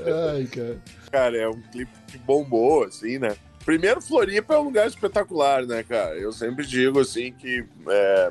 [0.00, 0.78] Ai, cara.
[1.10, 3.34] Cara, é um clipe que bombou, assim, né?
[3.66, 6.14] Primeiro, Floripa é um lugar espetacular, né, cara?
[6.14, 8.30] Eu sempre digo, assim, que é,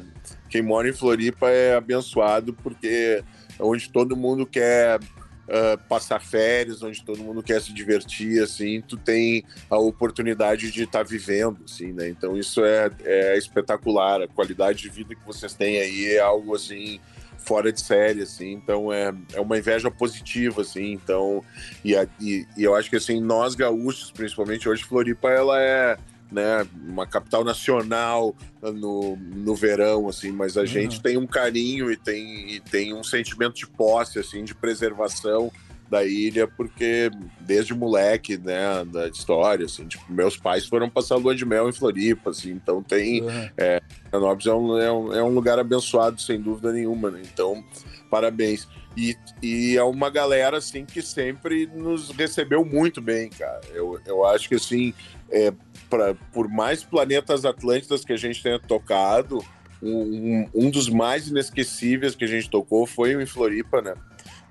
[0.49, 3.21] quem mora em Floripa é abençoado porque
[3.59, 8.79] é onde todo mundo quer uh, passar férias, onde todo mundo quer se divertir, assim,
[8.79, 12.07] tu tem a oportunidade de estar tá vivendo, assim, né?
[12.07, 14.21] Então isso é, é espetacular.
[14.21, 17.01] A qualidade de vida que vocês têm aí é algo assim
[17.45, 21.43] fora de série, assim, então é, é uma inveja positiva, assim, então,
[21.83, 25.97] e, a, e, e, eu acho que, assim, nós gaúchos, principalmente hoje, Floripa, ela é,
[26.31, 30.67] né, uma capital nacional no, no verão, assim, mas a uhum.
[30.67, 35.51] gente tem um carinho e tem, e tem um sentimento de posse, assim, de preservação
[35.89, 41.35] da ilha, porque desde moleque, né, da história, assim, tipo, meus pais foram passar lua
[41.35, 43.49] de mel em Floripa, assim, então tem, uhum.
[43.57, 47.63] é, é um, é, um, é um lugar abençoado, sem dúvida nenhuma, né, então,
[48.09, 48.67] parabéns.
[48.97, 54.25] E, e é uma galera, assim, que sempre nos recebeu muito bem, cara, eu, eu
[54.25, 54.93] acho que, assim,
[55.29, 55.53] é,
[55.89, 59.43] pra, por mais planetas Atlântidas que a gente tenha tocado,
[59.83, 63.93] um, um, dos mais inesquecíveis que a gente tocou foi o em Floripa, né,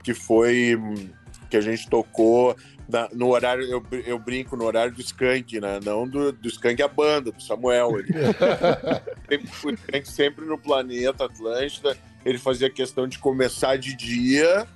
[0.04, 0.78] que foi
[1.54, 2.56] que a gente tocou
[2.88, 5.78] na, no horário, eu, eu brinco, no horário do Skank, né?
[5.84, 7.92] Não do, do Skank a banda, do Samuel.
[9.30, 14.66] Ele, o Skank sempre no planeta Atlântida, ele fazia questão de começar de dia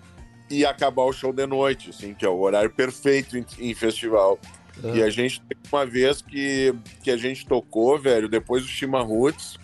[0.49, 4.39] e acabar o show de noite, assim, que é o horário perfeito em, em festival.
[4.83, 4.97] Uhum.
[4.97, 9.59] E a gente uma vez que, que a gente tocou, velho, depois do Shima Roots,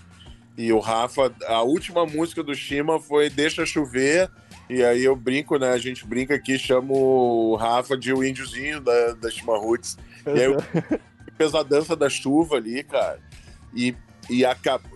[0.56, 4.30] e o Rafa, a última música do Shima foi Deixa Chover,
[4.68, 5.70] e aí eu brinco, né?
[5.70, 9.98] A gente brinca aqui, chamo o Rafa de o índiozinho da, da Shima Roots.
[10.26, 10.56] E aí eu
[11.36, 13.20] fez a dança da chuva ali, cara.
[13.74, 13.94] E,
[14.30, 14.42] e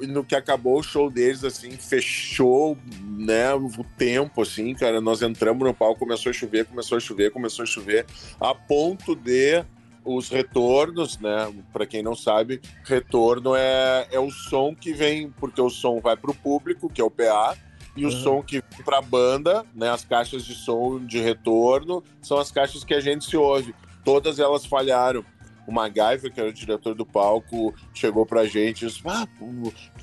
[0.07, 5.01] no que acabou o show deles, assim, fechou, né, o tempo, assim, cara.
[5.01, 8.07] Nós entramos no palco, começou a chover, começou a chover, começou a chover,
[8.41, 9.65] a ponto de
[10.05, 11.53] os retornos, né?
[11.73, 16.17] Para quem não sabe, retorno é, é o som que vem, porque o som vai
[16.17, 17.55] para o público, que é o PA,
[17.99, 18.23] e o uhum.
[18.23, 19.91] som que vem para a banda, né?
[19.91, 23.75] As caixas de som de retorno são as caixas que a gente se ouve.
[24.05, 25.25] Todas elas falharam.
[25.67, 29.27] O MacGyver, que era o diretor do palco, chegou pra gente e disse: ah,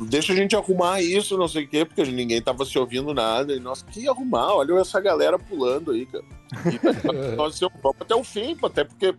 [0.02, 3.52] deixa a gente arrumar isso, não sei o quê, porque ninguém tava se ouvindo nada.
[3.56, 4.54] E nós, que arrumar?
[4.54, 6.24] Olha essa galera pulando aí, cara.
[6.66, 9.16] E nós vamos até o fim, até porque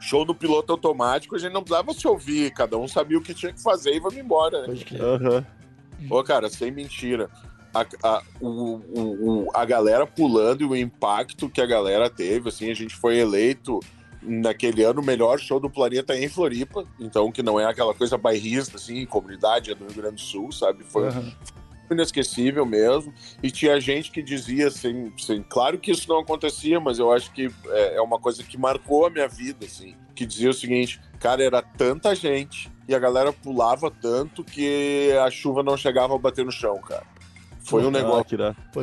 [0.00, 3.32] show do piloto automático, a gente não precisava se ouvir, cada um sabia o que
[3.32, 4.66] tinha que fazer e vamos embora, né?
[4.66, 5.44] Pode Uhum.
[6.08, 7.30] Pô, cara, sem mentira.
[7.74, 12.70] A, a, o, o, a galera pulando e o impacto que a galera teve, assim,
[12.70, 13.80] a gente foi eleito
[14.22, 18.16] naquele ano o melhor show do planeta em Floripa, então que não é aquela coisa
[18.16, 20.84] bairrista, assim, comunidade é do Rio Grande do Sul, sabe?
[20.84, 21.32] Foi, uhum
[21.90, 23.12] inesquecível mesmo.
[23.42, 27.32] E tinha gente que dizia assim, assim, claro que isso não acontecia, mas eu acho
[27.32, 31.00] que é, é uma coisa que marcou a minha vida, assim, que dizia o seguinte,
[31.18, 36.18] cara, era tanta gente e a galera pulava tanto que a chuva não chegava a
[36.18, 37.06] bater no chão, cara.
[37.64, 38.38] Foi um negócio.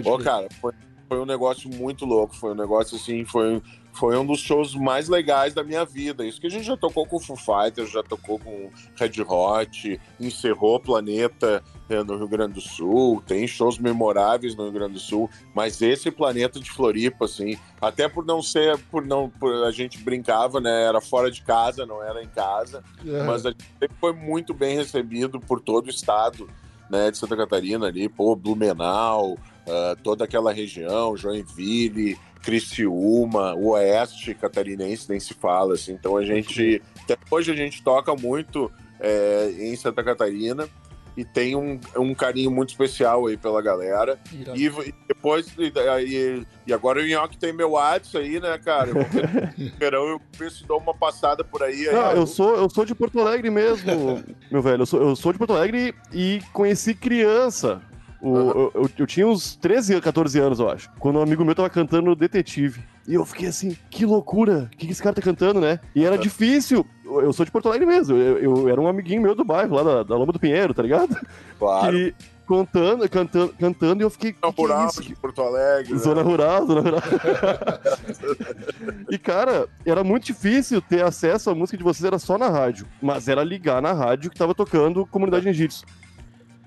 [0.06, 0.74] Ó, oh, cara, foi,
[1.08, 2.36] foi um negócio muito louco.
[2.36, 3.62] Foi um negócio assim, foi
[3.94, 6.26] foi um dos shows mais legais da minha vida.
[6.26, 10.80] Isso que a gente já tocou com Foo Fighters, já tocou com Red Hot, encerrou
[10.80, 15.30] Planeta né, no Rio Grande do Sul, tem shows memoráveis no Rio Grande do Sul,
[15.54, 19.98] mas esse Planeta de Floripa, assim, até por não ser, por não, por, a gente
[19.98, 23.24] brincava, né, era fora de casa, não era em casa, é.
[23.24, 26.48] mas a gente foi muito bem recebido por todo o estado,
[26.92, 34.34] né, de Santa Catarina ali, pô, Blumenau, uh, toda aquela região, Joinville, Criciúma, o oeste
[34.34, 35.94] catarinense nem se fala, assim.
[35.94, 40.68] Então a gente, até hoje a gente toca muito é, em Santa Catarina
[41.22, 44.18] e tem um, um carinho muito especial aí pela galera.
[44.56, 48.92] E, e, depois, e, e agora o Nhoque tem meu WhatsApp aí, né, cara?
[49.78, 51.86] Verão eu se dou uma passada por aí.
[51.92, 54.82] Não, aí eu, sou, eu sou de Porto Alegre mesmo, meu velho.
[54.82, 57.82] Eu sou, eu sou de Porto Alegre e conheci criança
[58.22, 58.50] o, uhum.
[58.50, 60.90] eu, eu, eu, tinha uns 13, 14 anos, eu acho.
[61.00, 62.84] Quando um amigo meu tava cantando Detetive.
[63.08, 65.80] E eu fiquei assim, que loucura, o que, que esse cara tá cantando, né?
[65.96, 66.86] E era difícil.
[67.04, 68.16] Eu sou de Porto Alegre mesmo.
[68.16, 70.84] Eu, eu, era um amiguinho meu do bairro, lá da, da Loma do Pinheiro, tá
[70.84, 71.18] ligado?
[71.60, 71.92] Claro.
[71.92, 72.16] Que,
[72.48, 74.36] cantando, cantando, cantando e eu fiquei.
[74.40, 75.98] Zona que rural que é de Porto Alegre.
[75.98, 76.30] Zona né?
[76.30, 77.02] rural, zona rural.
[79.10, 82.88] e, cara, era muito difícil ter acesso à música de vocês, era só na rádio.
[83.02, 85.86] Mas era ligar na rádio que tava tocando Comunidade Ninjitsu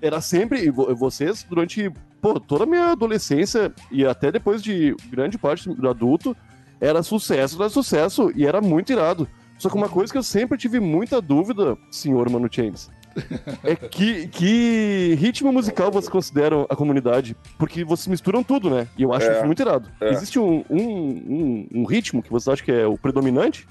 [0.01, 0.69] era sempre.
[0.69, 1.91] Vocês, durante
[2.25, 6.35] pô, toda a minha adolescência e até depois de grande parte do adulto,
[6.81, 9.27] era sucesso era sucesso e era muito irado.
[9.59, 12.89] Só que uma coisa que eu sempre tive muita dúvida, senhor Mano Chains,
[13.63, 17.37] é que, que ritmo musical vocês consideram a comunidade?
[17.59, 18.87] Porque vocês misturam tudo, né?
[18.97, 19.87] E eu acho é, isso muito irado.
[20.01, 20.09] É.
[20.09, 23.67] Existe um, um, um, um, ritmo que vocês acham que é o predominante?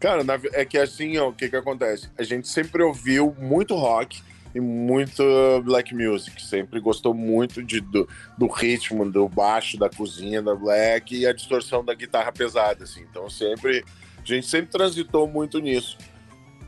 [0.00, 2.10] Cara, é que assim, ó, o que que acontece?
[2.18, 4.20] A gente sempre ouviu muito rock,
[4.54, 5.22] e muito
[5.64, 6.42] black music.
[6.42, 11.32] Sempre gostou muito de, do, do ritmo, do baixo da cozinha da black e a
[11.32, 13.02] distorção da guitarra pesada, assim.
[13.08, 13.84] Então sempre
[14.22, 15.98] a gente sempre transitou muito nisso.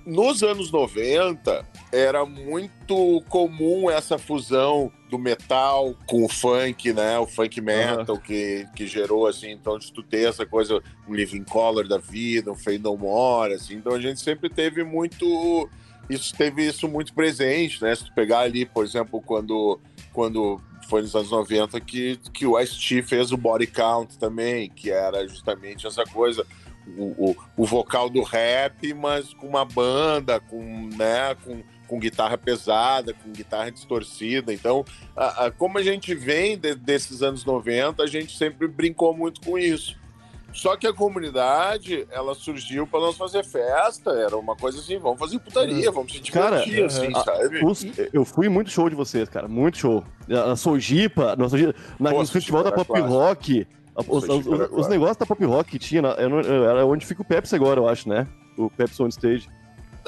[0.05, 7.19] Nos anos 90, era muito comum essa fusão do metal com o funk, né?
[7.19, 8.21] O funk metal uhum.
[8.21, 12.53] que, que gerou, assim, então, de tu ter essa coisa, um Living Color da vida,
[12.53, 13.77] um Fade No More, assim.
[13.77, 15.71] Então, a gente sempre teve muito...
[16.09, 17.95] Isso teve isso muito presente, né?
[17.95, 19.81] Se tu pegar ali, por exemplo, quando,
[20.13, 24.91] quando foi nos anos 90 que, que o Ice-T fez o Body Count também, que
[24.91, 26.47] era justamente essa coisa
[26.87, 32.37] o, o, o, vocal do rap, mas com uma banda, com, né, com, com guitarra
[32.37, 34.53] pesada, com guitarra distorcida.
[34.53, 34.85] Então,
[35.17, 39.41] a, a, como a gente vem de, desses anos 90, a gente sempre brincou muito
[39.41, 39.99] com isso.
[40.55, 45.19] Só que a comunidade, ela surgiu para nós fazer festa, era uma coisa assim, vamos
[45.19, 47.65] fazer putaria, vamos se divertir, cara, assim, a, sabe?
[47.65, 50.05] Os, eu fui muito show de vocês, cara, muito show.
[50.29, 51.47] Na Sojipa, na,
[51.99, 53.67] na, no festival da Pop Rock,
[54.09, 57.79] os, os, os, negócios da pop rock que tinha, era onde fica o Pepsi agora,
[57.79, 58.27] eu acho, né?
[58.57, 59.49] O Pepsi on stage.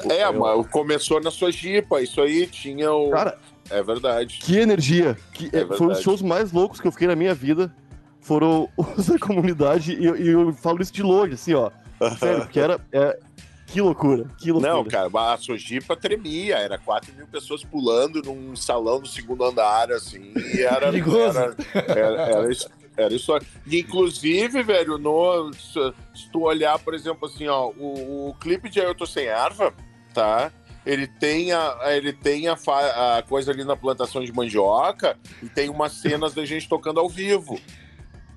[0.09, 0.33] É, eu...
[0.33, 3.09] mas começou na sua jipa, isso aí tinha o.
[3.11, 3.37] Cara,
[3.69, 4.39] é verdade.
[4.41, 5.17] Que energia!
[5.33, 7.73] Que, é foi um dos shows mais loucos que eu fiquei na minha vida.
[8.21, 11.71] Foram os da comunidade, e, e eu falo isso de longe, assim, ó.
[12.19, 12.79] Sério, porque era.
[12.91, 13.19] É,
[13.65, 14.73] que loucura, que loucura.
[14.73, 19.91] Não, cara, a Sojipa tremia, era 4 mil pessoas pulando num salão do segundo andar,
[19.91, 20.87] assim, e era.
[20.95, 22.51] era, era, era,
[22.97, 23.41] era isso aí.
[23.79, 28.79] Inclusive, velho, no, se, se, tu olhar, por exemplo, assim, ó, o, o clipe de
[28.79, 29.71] Eu Tô Sem Erva,
[30.13, 30.51] tá?
[30.83, 35.69] Ele tem, a, ele tem a, a, coisa ali na plantação de mandioca e tem
[35.69, 37.59] umas cenas da gente tocando ao vivo.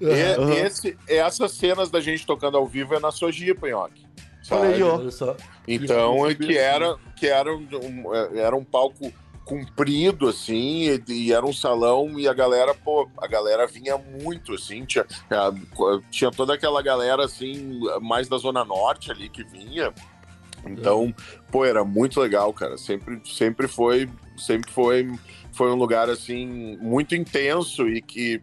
[0.01, 0.53] Uhum.
[0.53, 4.07] E, esse, essas cenas da gente tocando ao vivo é na Sojipa, Nhoque.
[4.51, 5.11] Olha.
[5.69, 9.13] Então, que era, que era, um, era um palco
[9.45, 14.55] comprido, assim, e, e, era um salão e a galera, pô, a galera vinha muito,
[14.55, 19.93] assim, tinha, é, tinha toda aquela galera, assim, mais da Zona Norte ali que vinha.
[20.65, 21.15] Então,
[21.51, 22.77] pô, era muito legal, cara.
[22.77, 25.11] Sempre, sempre foi, sempre foi,
[25.53, 28.43] foi um lugar, assim, muito intenso e que,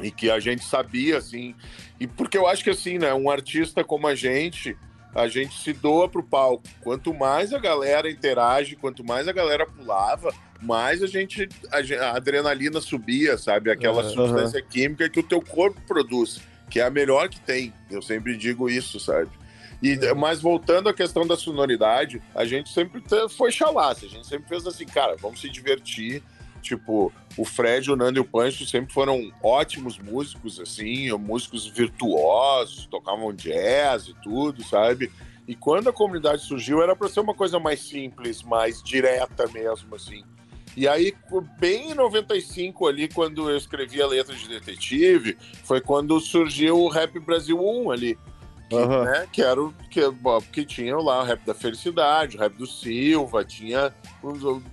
[0.00, 1.54] e que a gente sabia, assim,
[1.98, 4.76] e porque eu acho que, assim, né, um artista como a gente
[5.14, 6.62] a gente se doa pro palco.
[6.80, 12.80] Quanto mais a galera interage, quanto mais a galera pulava, mais a gente a, adrenalina
[12.80, 13.70] subia, sabe?
[13.70, 14.10] Aquela uhum.
[14.10, 17.72] substância química que o teu corpo produz, que é a melhor que tem.
[17.90, 19.30] Eu sempre digo isso, sabe?
[19.82, 19.96] E.
[20.14, 24.66] Mas voltando à questão da sonoridade, a gente sempre foi chalaça, a gente sempre fez
[24.66, 26.22] assim, cara, vamos se divertir,
[26.68, 32.84] Tipo, o Fred, o Nando e o Pancho sempre foram ótimos músicos, assim, músicos virtuosos,
[32.84, 35.10] tocavam jazz e tudo, sabe?
[35.46, 39.94] E quando a comunidade surgiu, era para ser uma coisa mais simples, mais direta mesmo,
[39.94, 40.22] assim.
[40.76, 41.14] E aí,
[41.58, 46.88] bem em 95, ali, quando eu escrevi a letra de detetive, foi quando surgiu o
[46.88, 48.18] Rap Brasil 1 ali.
[48.68, 49.04] Que, uhum.
[49.04, 50.02] né, que era o que,
[50.52, 53.94] que tinha lá o rap da felicidade, o rap do Silva, tinha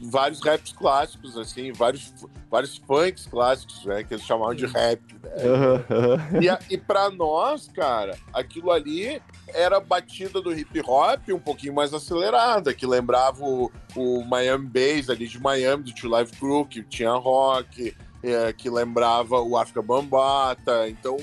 [0.02, 2.14] vários raps clássicos, assim, vários,
[2.52, 5.02] vários funks clássicos, né, que eles chamavam de rap.
[5.24, 5.32] Né?
[5.46, 6.42] Uhum.
[6.42, 11.74] E, a, e pra nós, cara, aquilo ali era batida do hip hop um pouquinho
[11.74, 16.66] mais acelerada, que lembrava o, o Miami Bass ali de Miami, do Two Live Crew,
[16.66, 17.96] que tinha rock,
[18.26, 20.90] é, que lembrava o África Bambata.
[20.90, 21.18] Então,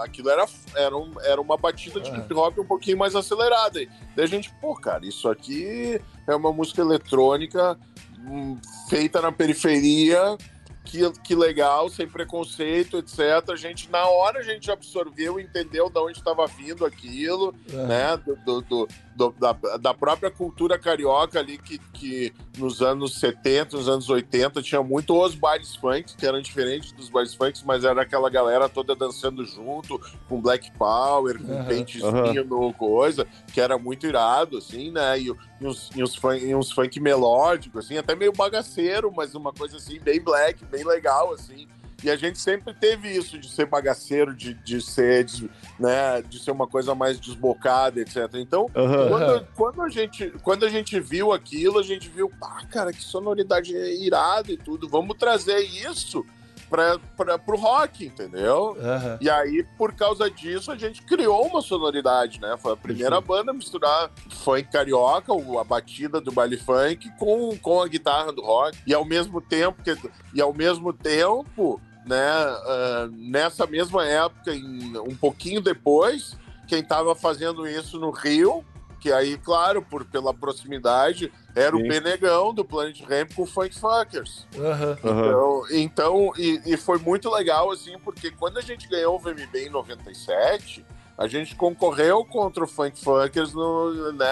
[0.00, 2.16] aquilo era, era, um, era uma batida de é.
[2.16, 3.80] hip hop um pouquinho mais acelerada.
[3.80, 7.78] E daí a gente, pô, cara, isso aqui é uma música eletrônica
[8.18, 10.36] hum, feita na periferia
[10.84, 13.50] que, que legal, sem preconceito, etc.
[13.50, 17.86] A gente, na hora, a gente absorveu, entendeu de onde estava vindo aquilo, é.
[17.86, 18.16] né?
[18.16, 23.76] Do, do, do, do, da, da própria cultura carioca ali, que, que nos anos 70,
[23.76, 27.84] nos anos 80, tinha muito os bailes funk, que eram diferentes dos bailes funk, mas
[27.84, 31.64] era aquela galera toda dançando junto, com Black Power, com uhum.
[31.64, 35.18] pentezinho no coisa, que era muito irado, assim, né?
[35.18, 39.34] E, e, uns, e, uns, funk, e uns funk melódicos, assim, até meio bagaceiro, mas
[39.34, 41.68] uma coisa assim, bem black, bem legal, assim.
[42.02, 46.42] E a gente sempre teve isso de ser bagaceiro, de, de ser, de, né, de
[46.42, 48.28] ser uma coisa mais desbocada, etc.
[48.34, 49.08] Então, uhum.
[49.08, 53.02] quando, quando, a gente, quando a gente viu aquilo, a gente viu, pá, cara, que
[53.02, 54.88] sonoridade irada e tudo.
[54.88, 56.26] Vamos trazer isso
[56.72, 58.76] para o rock, entendeu?
[58.78, 59.18] Uhum.
[59.20, 62.56] E aí, por causa disso, a gente criou uma sonoridade, né?
[62.58, 67.82] Foi a primeira banda a misturar funk carioca, a batida do baile funk, com, com
[67.82, 68.78] a guitarra do rock.
[68.86, 69.96] E ao mesmo tempo, que,
[70.34, 72.32] e ao mesmo tempo né?
[72.44, 78.64] Uh, nessa mesma época, em, um pouquinho depois, quem estava fazendo isso no Rio,
[79.02, 81.84] que aí, claro, por, pela proximidade, era Sim.
[81.84, 84.46] o Benegão do Planet Ramp com o Funk Fuckers.
[84.56, 84.96] Aham.
[85.02, 89.66] Então, então e, e foi muito legal, assim, porque quando a gente ganhou o VMB
[89.66, 94.26] em 97, a gente concorreu contra o Funk Funkers, no, né,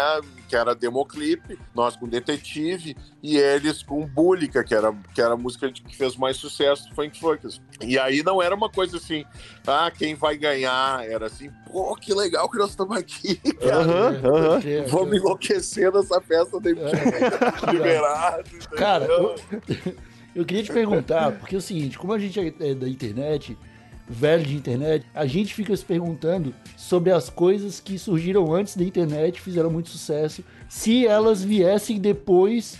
[0.48, 5.36] que era Democlip, nós com Detetive, e eles com Bullica, que era, que era a
[5.36, 7.60] música que fez mais sucesso do Funk Funkers.
[7.80, 9.24] E aí não era uma coisa assim,
[9.66, 11.06] ah, quem vai ganhar?
[11.06, 13.76] Era assim, pô, que legal que nós estamos aqui, cara.
[13.76, 14.60] Aham, aham.
[14.64, 17.72] É, Vamos enlouquecer nessa festa da É.
[17.72, 18.48] liberado.
[18.48, 18.68] entendeu?
[18.78, 19.34] Cara, eu,
[20.34, 23.56] eu queria te perguntar, porque é o seguinte, como a gente é da internet,
[24.10, 28.82] velho de internet, a gente fica se perguntando sobre as coisas que surgiram antes da
[28.82, 32.78] internet, fizeram muito sucesso, se elas viessem depois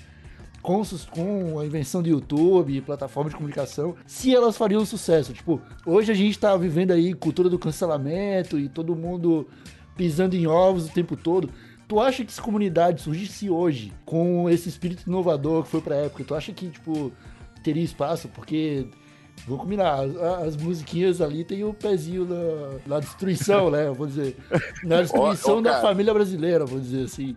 [0.63, 5.33] com, a invenção do YouTube, plataforma de comunicação, se elas fariam sucesso.
[5.33, 9.49] Tipo, hoje a gente tá vivendo aí cultura do cancelamento e todo mundo
[9.97, 11.49] pisando em ovos o tempo todo.
[11.89, 16.25] Tu acha que se comunidade surgisse hoje com esse espírito inovador que foi pra época,
[16.25, 17.11] tu acha que, tipo,
[17.65, 18.29] teria espaço?
[18.29, 18.87] Porque,
[19.47, 23.91] vou combinar, as, as musiquinhas ali tem o pezinho na, na destruição, né?
[23.91, 24.37] Vou dizer.
[24.85, 27.37] Na destruição Ó, ó, da família brasileira, vou dizer assim.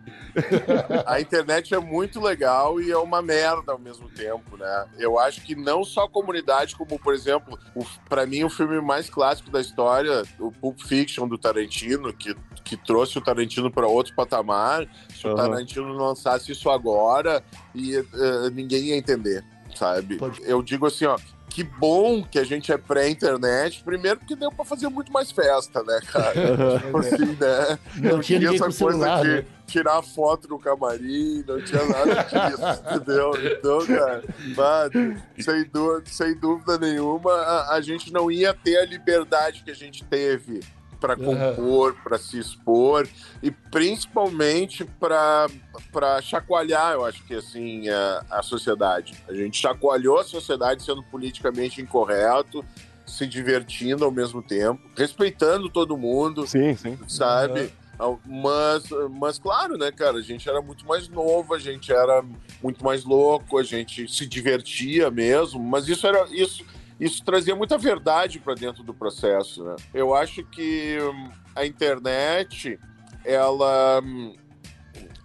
[1.05, 4.85] A internet é muito legal e é uma merda ao mesmo tempo, né?
[4.97, 8.79] Eu acho que não só a comunidade, como, por exemplo, o, pra mim, o filme
[8.81, 13.87] mais clássico da história, o Pulp Fiction do Tarantino, que, que trouxe o Tarantino para
[13.87, 14.87] outro patamar.
[15.15, 15.35] Se o Aham.
[15.49, 17.43] Tarantino lançasse isso agora,
[17.73, 19.43] e, eh, ninguém ia entender,
[19.75, 20.17] sabe?
[20.17, 21.17] Pode- Eu digo assim, ó.
[21.53, 25.83] Que bom que a gente é pré-internet, primeiro porque deu pra fazer muito mais festa,
[25.83, 26.33] né, cara?
[26.81, 27.79] Tipo assim, né?
[27.97, 29.45] Não tinha ninguém com celular, de né?
[29.67, 33.31] tirar foto no camarim, não tinha nada disso, entendeu?
[33.51, 34.23] Então, cara,
[34.55, 39.69] mano, sem, dú- sem dúvida nenhuma, a, a gente não ia ter a liberdade que
[39.69, 40.59] a gente teve
[41.03, 43.05] para compor, para se expor
[43.41, 45.47] e principalmente para
[45.91, 49.13] para chacoalhar, eu acho que assim a, a sociedade.
[49.27, 52.63] A gente chacoalhou a sociedade sendo politicamente incorreto,
[53.05, 56.97] se divertindo ao mesmo tempo, respeitando todo mundo, Sim, sim.
[57.05, 57.69] sabe?
[57.99, 60.17] Ah, Mas, mas, claro, né, cara?
[60.17, 62.23] A gente era muito mais novo, a gente era
[62.61, 66.65] muito mais louco, a gente se divertia mesmo, mas isso era isso,
[67.03, 69.75] isso trazia muita verdade para dentro do processo, né?
[69.93, 72.79] Eu acho que hum, a internet,
[73.25, 74.35] ela hum,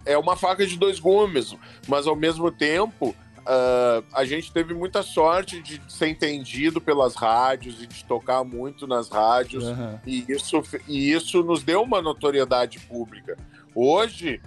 [0.05, 1.55] é uma faca de dois gumes,
[1.87, 3.15] mas ao mesmo tempo
[3.51, 8.85] ah, a gente teve muita sorte de ser entendido pelas rádios e de tocar muito
[8.85, 9.63] nas rádios.
[9.65, 9.99] Aham.
[10.05, 13.35] E isso, e isso nos deu uma notoriedade pública.
[13.73, 14.39] Hoje,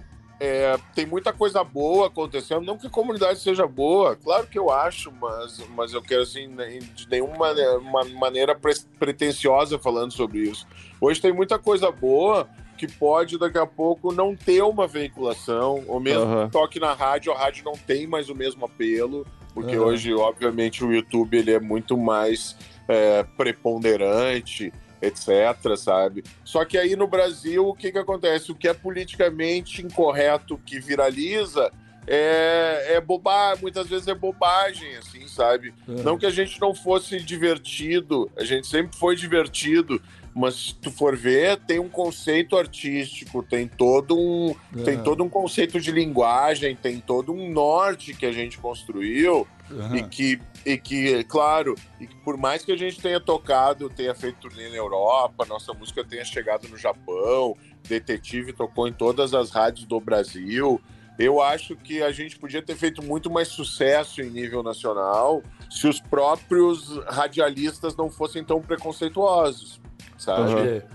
[0.45, 2.63] é, tem muita coisa boa acontecendo.
[2.63, 6.49] Não que a comunidade seja boa, claro que eu acho, mas, mas eu quero, assim,
[6.49, 10.67] né, de nenhuma maneira, uma maneira pre- pretensiosa falando sobre isso.
[11.01, 16.01] Hoje tem muita coisa boa que pode, daqui a pouco, não ter uma veiculação, ou
[16.01, 19.25] mesmo que toque na rádio, a rádio não tem mais o mesmo apelo,
[19.55, 19.85] porque Aham.
[19.87, 22.57] hoje, obviamente, o YouTube ele é muito mais
[22.89, 24.73] é, preponderante,
[25.03, 26.23] etc, sabe?
[26.45, 28.53] Só que aí no Brasil, o que que acontece?
[28.53, 31.71] O que é politicamente incorreto que viraliza
[32.07, 35.75] é, é bobagem, muitas vezes é bobagem, assim, sabe?
[35.89, 36.03] Aham.
[36.03, 40.01] Não que a gente não fosse divertido, a gente sempre foi divertido,
[40.35, 45.03] mas se tu for ver, tem um conceito artístico, tem todo um, tem Aham.
[45.05, 49.47] todo um conceito de linguagem, tem todo um norte que a gente construiu
[49.79, 49.97] Aham.
[49.97, 54.15] e que, e que, claro, e que por mais que a gente tenha tocado, tenha
[54.15, 57.57] feito turnê na Europa, nossa música tenha chegado no Japão,
[57.89, 60.81] Detetive tocou em todas as rádios do Brasil,
[61.19, 65.87] eu acho que a gente podia ter feito muito mais sucesso em nível nacional se
[65.87, 69.81] os próprios radialistas não fossem tão preconceituosos,
[70.19, 70.69] sabe?
[70.69, 70.87] É.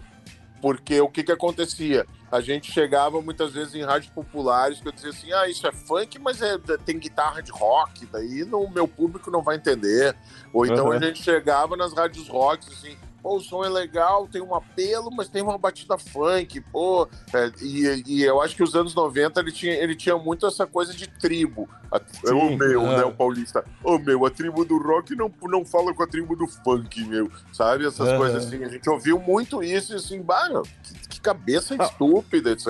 [0.61, 2.05] Porque o que que acontecia?
[2.31, 5.71] A gente chegava muitas vezes em rádios populares que eu dizia assim, ah, isso é
[5.71, 10.15] funk, mas é, tem guitarra de rock, daí o meu público não vai entender.
[10.51, 10.91] Ou então Uhum.
[10.91, 12.97] a gente chegava nas rádios rock assim,
[13.27, 17.07] pô, o som é legal, tem um apelo, mas tem uma batida funk, pô.
[17.33, 20.65] É, e, e eu acho que os anos 90 ele tinha, ele tinha muito essa
[20.65, 21.67] coisa de tribo.
[21.91, 22.33] A, Sim.
[22.33, 22.97] o meu, Ah.
[22.97, 23.65] né, o paulista.
[23.83, 27.29] Ô meu, a tribo do rock não, não fala com a tribo do funk, meu.
[27.51, 27.85] Sabe?
[27.85, 28.17] Essas Aham.
[28.17, 28.63] coisas assim.
[28.63, 32.67] A gente ouviu muito isso e assim, meu, que, que cabeça estúpida, etc.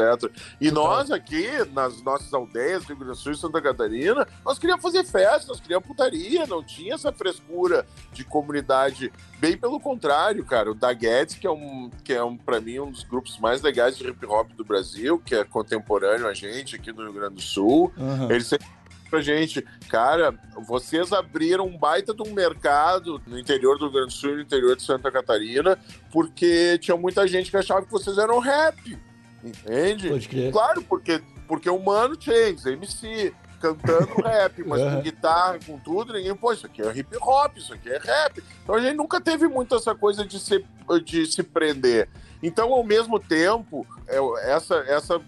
[0.60, 4.82] E nós aqui, nas nossas aldeias, Rio Grande do Sul e Santa Catarina, nós queríamos
[4.84, 9.12] fazer festa, nós queríamos putaria, não tinha essa frescura de comunidade.
[9.40, 10.72] Bem pelo contrário, cara.
[10.72, 13.62] O Da Guedes, que é um, que é um, pra mim, um dos grupos mais
[13.62, 17.36] legais de hip hop do Brasil, que é contemporâneo a gente aqui no Rio Grande
[17.36, 18.32] do Sul, Aham.
[18.32, 20.34] ele sempre disse pra gente, cara,
[20.68, 24.36] vocês abriram um baita de um mercado no interior do Rio Grande do Sul e
[24.38, 25.78] no interior de Santa Catarina,
[26.12, 28.98] porque tinha muita gente que achava que vocês eram rap.
[29.44, 30.10] Entende?
[30.52, 36.36] Claro, porque, porque o Mano Chains, MC, cantando rap, mas com guitarra, com tudo, ninguém,
[36.36, 38.44] pô, isso aqui é hip hop, isso aqui é rap.
[38.64, 40.64] Então a gente nunca teve muito essa coisa de se,
[41.04, 42.08] de se prender.
[42.42, 44.18] Então, ao mesmo tempo, é,
[44.52, 45.20] essa, essa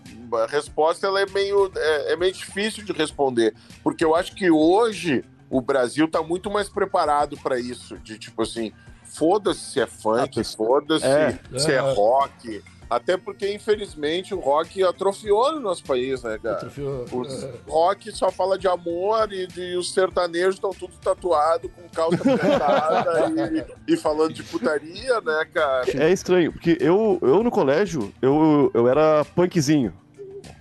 [0.47, 5.25] resposta ela é, meio, é, é meio difícil de responder, porque eu acho que hoje
[5.49, 8.71] o Brasil está muito mais preparado para isso, de tipo assim,
[9.03, 11.39] foda-se se é funk, foda-se É.
[11.57, 11.93] se é Aham.
[11.93, 12.63] rock.
[12.89, 16.55] Até porque, infelizmente, o rock atrofiou no nosso país, né, cara?
[16.55, 17.05] Atrofiou.
[17.11, 17.53] Os Aham.
[17.67, 23.29] rock só fala de amor e, de, os sertanejos estão tudo tatuado com calça apertada
[23.87, 25.85] e, e falando de putaria, né, cara?
[25.95, 29.93] É estranho, porque eu, eu no colégio, eu, eu era punkzinho.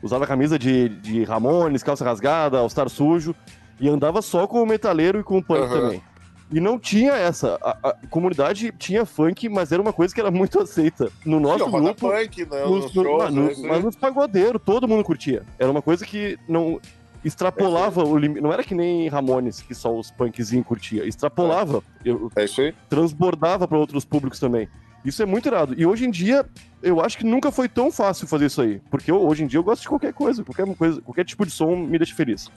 [0.03, 3.35] Usava camisa de, de Ramones, calça rasgada, all-star sujo,
[3.81, 5.81] e andava só com o metaleiro e com o punk Aham.
[5.81, 6.03] também.
[6.51, 7.59] E não tinha essa.
[7.63, 11.11] A, a comunidade tinha funk, mas era uma coisa que era muito aceita.
[11.25, 12.61] No nosso Não, roda grupo, punk, né?
[12.65, 13.63] nos, Nos no- shows, mas, no- né, aí.
[13.67, 15.43] mas nos pagodeiros, todo mundo curtia.
[15.59, 16.81] Era uma coisa que não
[17.23, 18.41] extrapolava o limite.
[18.41, 21.05] Não era que nem Ramones, que só os punkzinhos curtia.
[21.07, 21.83] Extrapolava.
[22.05, 22.75] Eu, É isso aí.
[22.89, 24.69] transbordava para outros públicos também.
[25.05, 25.75] Isso é muito irado.
[25.77, 26.47] E hoje em dia,
[26.83, 28.81] eu acho que nunca foi tão fácil fazer isso aí.
[28.91, 30.43] Porque eu- hoje em dia eu gosto de qualquer coisa.
[30.43, 32.51] Qualquer, coisa, qualquer tipo de som me deixa feliz.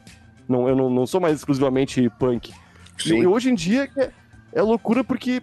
[0.47, 2.53] Não, eu não, não sou mais exclusivamente punk.
[3.05, 4.09] E, e hoje em dia é,
[4.53, 5.41] é loucura porque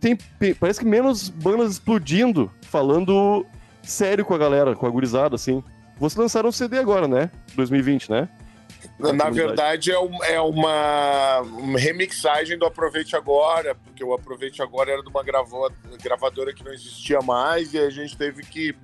[0.00, 0.16] tem,
[0.58, 3.44] parece que menos bandas explodindo, falando
[3.82, 5.62] sério com a galera, com a gurizada, assim.
[5.98, 7.30] Vocês lançaram um CD agora, né?
[7.54, 8.28] 2020, né?
[8.98, 14.60] Na, na verdade, é, um- é uma, uma remixagem do Aproveite Agora, porque o Aproveite
[14.62, 15.70] Agora era de uma gravo-
[16.02, 18.74] gravadora que não existia mais e a gente teve que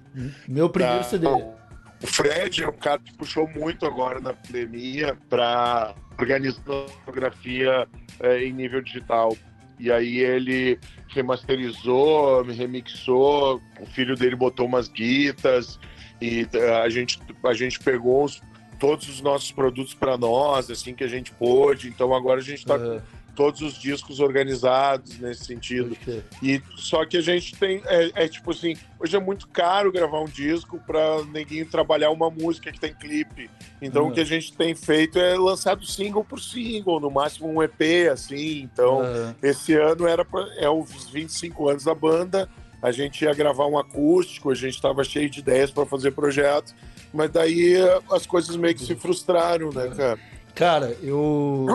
[0.49, 1.05] Meu primeiro Tá.
[1.05, 1.27] CD.
[1.27, 7.89] O Fred é um cara que puxou muito agora na pandemia para organizar a fotografia
[8.21, 9.37] eh, em nível digital.
[9.79, 15.79] E aí ele remasterizou, remixou, o filho dele botou umas guitas
[16.21, 18.41] e eh, a gente, a gente pegou os-
[18.79, 21.89] todos os nossos produtos para nós, assim que a gente pôde.
[21.89, 23.03] Então agora a gente está Aham.
[23.35, 25.97] Todos os discos organizados nesse sentido.
[26.43, 30.21] E só que a gente tem é, é tipo assim, hoje é muito caro gravar
[30.21, 33.51] um disco para ninguém trabalhar uma música que tem clipe.
[33.81, 34.11] Então Uhum.
[34.11, 38.09] o que a gente tem feito é lançado single por single, no máximo um EP
[38.13, 38.61] assim.
[38.63, 39.35] Então Aham.
[39.43, 42.49] esse ano era pra, é os 25 anos da banda.
[42.83, 46.75] A gente ia gravar um acústico, a gente estava cheio de ideias para fazer projeto,
[47.15, 47.77] mas daí
[48.11, 50.19] as coisas meio que se frustraram, né, cara?
[50.55, 51.67] Cara, eu.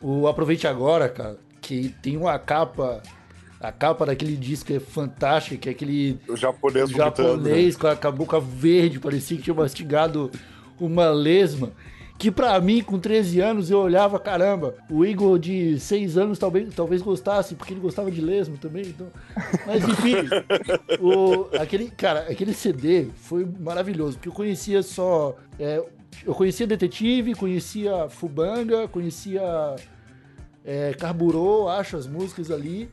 [0.00, 3.02] O Aproveite Agora, cara, que tem uma capa.
[3.60, 7.50] A capa daquele disco é fantástica, que é aquele O japonês vomitando, né?
[7.50, 10.30] japonês com a, com a boca verde, parecia que tinha mastigado
[10.78, 11.72] uma lesma.
[12.18, 16.72] Que pra mim, com 13 anos, eu olhava, caramba, o Igor de 6 anos talvez,
[16.74, 18.86] talvez gostasse, porque ele gostava de lesma também.
[18.86, 19.08] Então...
[19.66, 20.14] Mas enfim,
[21.00, 25.36] o, aquele, cara, aquele CD foi maravilhoso, porque eu conhecia só.
[25.58, 25.80] é,
[26.24, 29.76] eu conhecia Detetive, conhecia Fubanga, conhecia
[30.64, 32.90] é, Carburou, acho, as músicas ali,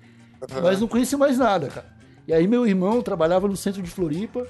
[0.62, 1.88] mas não conhecia mais nada, cara.
[2.28, 4.48] E aí meu irmão trabalhava no centro de Floripa,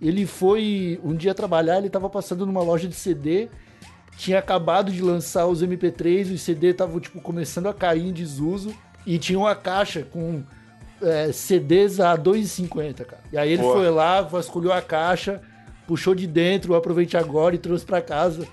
[0.00, 3.48] ele foi um dia trabalhar, ele tava passando numa loja de CD,
[4.16, 8.74] tinha acabado de lançar os MP3, os CD estavam tipo começando a cair em desuso
[9.06, 10.42] e tinha uma caixa com
[11.00, 13.22] é, CDs a 2,50, cara.
[13.32, 13.76] E aí ele Boa.
[13.76, 15.40] foi lá, vasculhou a caixa,
[15.88, 18.46] puxou de dentro, aproveite agora e trouxe pra casa.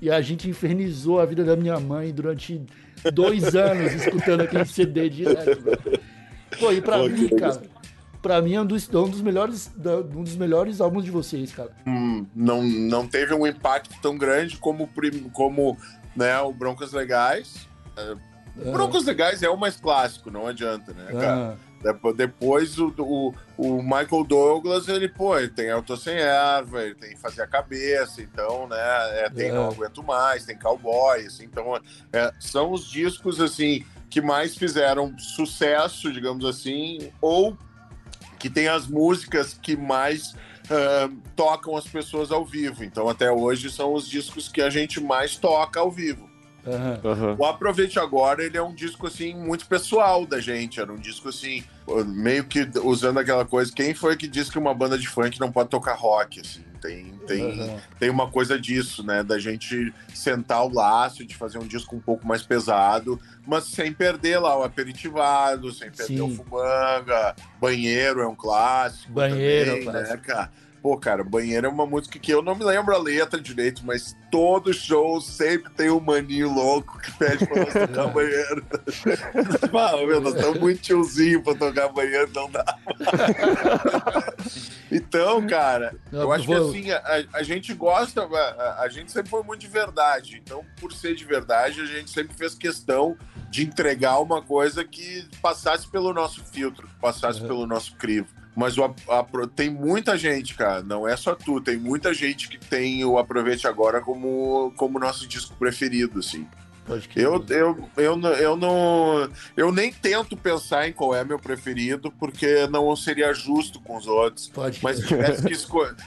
[0.00, 2.62] E a gente infernizou a vida da minha mãe durante
[3.12, 5.62] dois anos escutando aquele CD direto.
[6.58, 7.62] Pô, e pra Pô, mim, cara,
[8.22, 9.70] pra mim é um dos, é um dos melhores,
[10.16, 11.70] um dos melhores álbuns de vocês, cara.
[11.86, 14.88] Hum, não, não teve um impacto tão grande como,
[15.34, 15.76] como
[16.16, 17.68] né, o Broncos Legais.
[17.94, 18.16] É,
[18.56, 21.36] o Broncos Legais é o mais clássico, não adianta, né, cara?
[21.52, 21.69] Ah,
[22.14, 26.94] Depois o, o, o Michael Douglas, ele, pô, ele tem Eu Tô Sem Erva, ele
[26.94, 28.76] tem Fazer a Cabeça, então, né,
[29.20, 29.52] é, tem É.
[29.52, 31.80] Não Aguento Mais, tem Cowboy, assim, então,
[32.12, 37.56] é, são os discos, assim, que mais fizeram sucesso, digamos assim, ou
[38.38, 40.34] que tem as músicas que mais
[40.70, 42.84] ah, tocam as pessoas ao vivo.
[42.84, 46.29] Então, até hoje, são os discos que a gente mais toca ao vivo.
[46.66, 47.36] Aham.
[47.38, 50.80] O Aproveite Agora, ele é um disco, assim, muito pessoal da gente.
[50.80, 51.64] Era um disco, assim,
[52.06, 53.72] meio que usando aquela coisa.
[53.74, 56.64] Quem foi que disse que uma banda de funk não pode tocar rock, assim?
[56.80, 57.80] Tem, tem, Aham.
[57.98, 59.22] tem uma coisa disso, né?
[59.22, 63.92] Da gente sentar o laço, de fazer um disco um pouco mais pesado, mas sem
[63.92, 66.22] perder lá o aperitivado, sem perder Sim.
[66.22, 67.34] o fubanga.
[67.60, 70.16] Banheiro é um clássico Banheiro é um também, clássico.
[70.16, 70.50] né, cara?
[70.82, 74.16] Pô, cara, banheiro é uma música que eu não me lembro a letra direito, mas
[74.30, 78.64] todo show sempre tem um maninho louco que pede pra nós tocar banheiro.
[79.78, 82.64] ah, meu, nós estamos muito tiozinho pra tocar banheiro, não dá.
[84.90, 89.12] então, cara, Não, eu acho que vou- assim, a, a gente gosta, a, a gente
[89.12, 90.40] sempre foi muito de verdade.
[90.42, 93.16] Então, por ser de verdade, a gente sempre fez questão
[93.50, 98.28] de entregar uma coisa que passasse pelo nosso filtro, que passasse pelo nosso crivo.
[98.56, 102.58] Mas o, a- tem muita gente, cara, não é só tu, tem muita gente que
[102.58, 106.46] tem o Aproveite Agora como, como nosso disco preferido, assim.
[107.20, 109.30] Eu, eu, eu, eu não.
[109.56, 114.08] Eu nem tento pensar em qual é meu preferido, porque não seria justo com os
[114.08, 114.48] outros.
[114.48, 115.54] Pode Mas se tivesse, que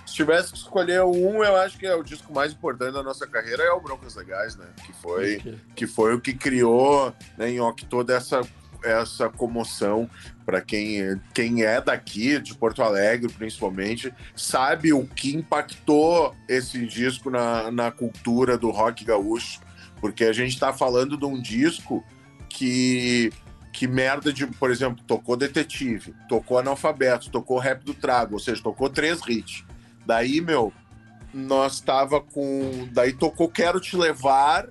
[0.05, 3.25] se tivesse que escolher um, eu acho que é o disco mais importante da nossa
[3.25, 4.65] carreira é o Broncos Legais, né?
[4.85, 5.41] Que foi,
[5.73, 8.17] que foi o que criou né, em Ock toda
[8.83, 10.09] essa, comoção
[10.45, 17.29] para quem, quem é daqui, de Porto Alegre principalmente, sabe o que impactou esse disco
[17.29, 19.61] na, na cultura do rock gaúcho.
[19.99, 22.03] Porque a gente tá falando de um disco
[22.49, 23.31] que
[23.73, 28.61] que merda de, por exemplo, tocou Detetive, tocou Analfabeto, tocou Rap do Trago, ou seja,
[28.61, 29.65] tocou três hits.
[30.05, 30.71] Daí, meu,
[31.33, 32.87] nós tava com.
[32.91, 34.69] Daí tocou Quero Te Levar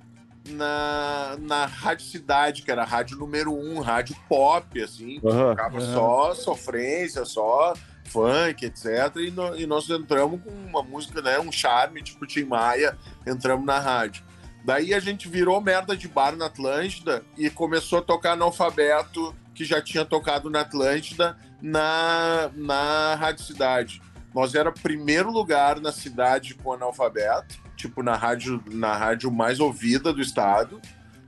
[0.49, 5.77] na, na Rádio Cidade, que era a rádio número um, rádio pop, assim, que tocava
[5.79, 5.93] Aham.
[5.93, 7.73] só sofrência, só
[8.05, 8.85] funk, etc.
[9.17, 11.39] E, no- e nós entramos com uma música, né?
[11.39, 14.23] Um charme, tipo Tim Maia, entramos na rádio.
[14.65, 19.35] Daí a gente virou merda de bar na Atlântida e começou a tocar no alfabeto
[19.53, 24.01] que já tinha tocado na Atlântida na, na Rádio Cidade.
[24.33, 30.13] Nós era primeiro lugar na cidade com analfabeto, tipo na rádio, na rádio mais ouvida
[30.13, 30.79] do estado,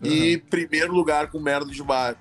[0.02, 2.16] e primeiro lugar com merda de bar.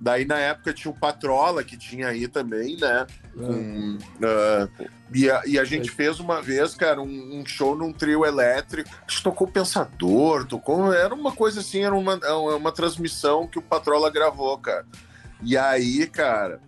[0.00, 3.06] Daí na época tinha o Patrola, que tinha aí também, né?
[3.36, 4.68] Com, ah,
[5.12, 8.88] e, a, e a gente fez uma vez, cara, um, um show num trio elétrico.
[8.88, 10.90] A gente tocou Pensador, tocou.
[10.92, 12.16] Era uma coisa assim, era uma,
[12.56, 14.86] uma transmissão que o Patrola gravou, cara.
[15.42, 16.60] E aí, cara,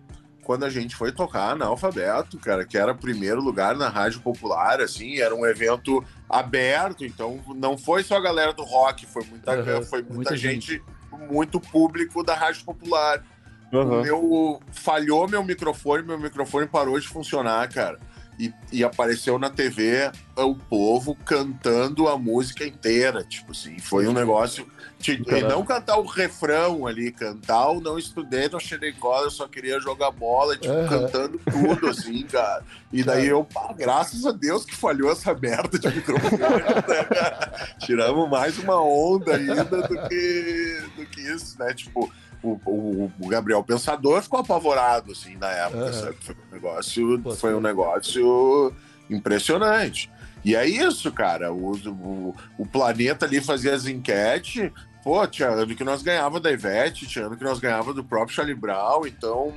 [0.43, 4.81] quando a gente foi tocar na Alfabeto, cara, que era primeiro lugar na Rádio Popular,
[4.81, 9.53] assim, era um evento aberto, então não foi só a galera do rock, foi muita,
[9.53, 10.81] Aham, foi muita, muita gente,
[11.29, 13.23] muito público da Rádio Popular.
[13.71, 17.99] O meu falhou meu microfone, meu microfone parou de funcionar, cara.
[18.39, 24.13] E, e apareceu na TV o povo cantando a música inteira, tipo assim, foi um
[24.13, 24.67] negócio.
[25.05, 25.49] E Caralho.
[25.49, 29.77] não cantar o refrão ali, cantar o não estudei, não cheirei cola, eu só queria
[29.79, 30.87] jogar bola, tipo, Aham.
[30.87, 32.63] cantando tudo, assim, cara.
[32.91, 37.75] E daí eu, pá, graças a Deus que falhou essa merda de microfone, né, cara?
[37.79, 41.73] Tiramos mais uma onda ainda do que, do que isso, né?
[41.73, 42.09] Tipo,
[42.43, 45.93] o, o, o Gabriel Pensador ficou apavorado, assim, na época, Aham.
[45.93, 46.17] sabe?
[46.19, 48.73] Foi um negócio, Pô, foi um negócio
[49.09, 50.11] impressionante.
[50.43, 51.53] E é isso, cara.
[51.53, 54.69] O, o, o planeta ali fazia as enquetes.
[55.01, 58.35] Pô, tinha ano que nós ganhava da Ivete, tinha ano que nós ganhava do próprio
[58.35, 59.53] Charlie Brown, então.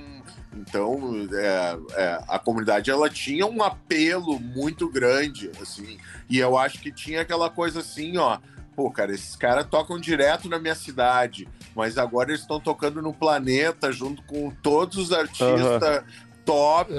[0.52, 5.98] Então, é, é, a comunidade ela tinha um apelo muito grande, assim,
[6.30, 8.38] e eu acho que tinha aquela coisa assim, ó,
[8.74, 11.46] pô, cara, esses caras tocam direto na minha cidade,
[11.76, 16.02] mas agora eles estão tocando no planeta junto com todos os artistas
[16.46, 16.92] top,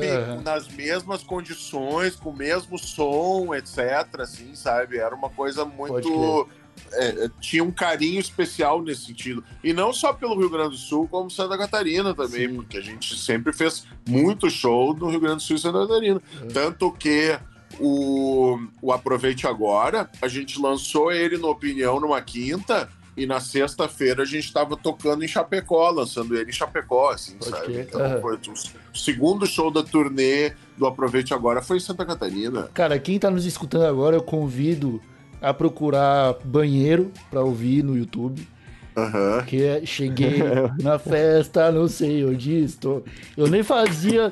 [0.44, 4.20] nas mesmas condições, com o mesmo som, etc.
[4.20, 4.98] Assim, sabe?
[4.98, 6.48] Era uma coisa muito.
[6.92, 9.44] é, é, tinha um carinho especial nesse sentido.
[9.64, 12.56] E não só pelo Rio Grande do Sul, como Santa Catarina também, Sim.
[12.56, 16.22] porque a gente sempre fez muito show no Rio Grande do Sul e Santa Catarina.
[16.42, 16.48] Uhum.
[16.50, 17.40] Tanto que
[17.80, 22.90] o, o Aproveite Agora, a gente lançou ele no Opinião numa quinta.
[23.18, 27.50] E na sexta-feira a gente estava tocando em Chapecó, lançando ele em Chapecó, assim, Pode
[27.50, 27.80] sabe?
[27.80, 28.22] Então, Aham.
[28.22, 32.70] foi o segundo show da turnê do Aproveite Agora foi em Santa Catarina.
[32.76, 35.02] Cara, quem tá nos escutando agora, eu convido
[35.42, 38.48] a procurar banheiro pra ouvir no YouTube.
[38.96, 39.44] Aham.
[39.46, 40.40] Que é Cheguei
[40.82, 43.04] na festa, não sei onde estou.
[43.36, 44.32] Eu nem fazia.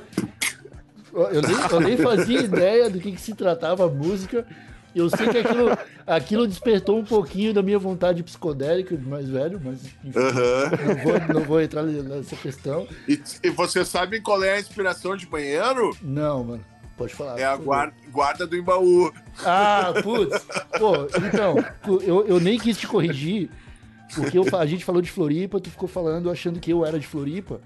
[1.12, 4.46] Eu nem, eu nem fazia ideia do que, que se tratava a música.
[4.96, 5.78] Eu sei que aquilo,
[6.08, 10.72] aquilo despertou um pouquinho da minha vontade psicodélica de mais velho, mas enfim, Aham.
[10.88, 12.88] não, vou, não vou entrar nessa questão.
[13.08, 15.96] E, e você sabe qual é a inspiração de banheiro?
[16.02, 16.66] Não, mano.
[16.98, 17.38] Pode falar.
[17.38, 19.12] É a guarda, guarda do Embaú.
[19.46, 20.46] Ah, putz.
[20.80, 20.94] Pô,
[21.28, 21.56] então,
[22.02, 23.50] eu, eu nem quis te corrigir,
[24.14, 27.06] porque eu a gente falou de Floripa, tu ficou falando achando que eu era de
[27.06, 27.60] Floripa.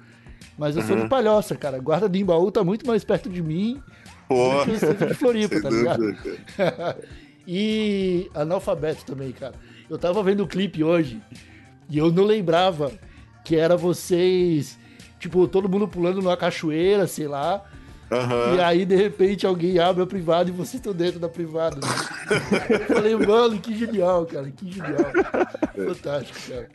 [0.58, 1.04] Mas eu sou Uhum.
[1.04, 1.78] de Palhoça, cara.
[1.80, 3.80] Guarda do Embaú tá muito mais perto de mim
[4.30, 6.16] Pô, de Floripa, sem tá ligado?
[7.48, 9.56] e analfabeto também, cara.
[9.90, 11.20] Eu tava vendo o clipe hoje
[11.90, 12.92] e eu não lembrava
[13.44, 14.78] que era vocês,
[15.20, 17.64] tipo, todo mundo pulando numa cachoeira, sei lá.
[18.12, 18.56] Aham.
[18.56, 21.78] E aí, de repente, alguém abre a privada e vocês estão dentro da privada.
[21.78, 21.88] né?
[22.70, 25.12] Eu falei, mano, que genial, cara, que genial.
[25.76, 26.70] Fantástico, cara.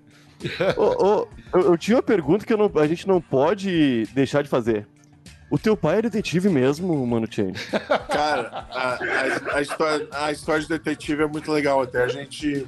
[0.76, 4.42] Ô, ô, eu, eu tinha uma pergunta que eu não- a gente não pode deixar
[4.42, 4.86] de fazer.
[5.55, 7.52] O teu pai é detetive mesmo, Mano Chain?
[8.11, 11.80] Cara, a, a- a história, a história de detetive é muito legal.
[11.80, 12.66] Até a gente,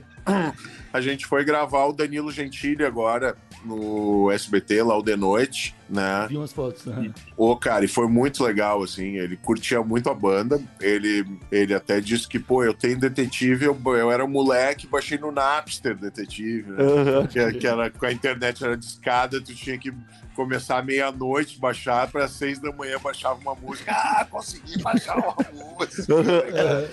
[0.93, 3.37] a gente foi gravar o Danilo Gentili agora
[3.67, 6.27] no SBT, lá o De Noite, né?
[6.29, 7.13] Vi umas fotos, né?
[7.37, 9.17] Ô, cara, e foi muito legal, assim.
[9.17, 10.61] Ele curtia muito a banda.
[10.81, 15.33] Ele, ele até disse que, pô, eu tenho detetive, eu, eu era moleque, baixei no
[15.33, 16.83] Napster detetive, né?
[16.83, 17.27] Aham.
[17.27, 19.93] que, que era, com a internet era discada, tu tinha que
[20.35, 23.93] começar meia-noite, baixar, para seis da manhã baixava uma música.
[23.93, 26.13] Ah, consegui baixar uma música.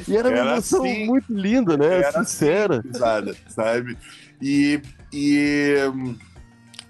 [0.07, 1.05] E era uma Era emoção assim.
[1.05, 1.99] muito linda, né?
[1.99, 2.83] Era Sincera.
[2.93, 3.35] Sabe?
[3.49, 3.97] sabe?
[4.41, 5.75] E, e,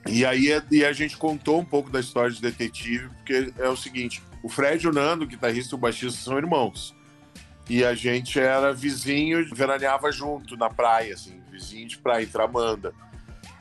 [0.07, 3.75] e aí e a gente contou um pouco da história de detetive, porque é o
[3.77, 6.95] seguinte: o Fred e o Nando, o guitarrista e o baixista, são irmãos.
[7.69, 12.93] E a gente era vizinho, veraneava junto na praia, assim, vizinho de praia, Tramanda.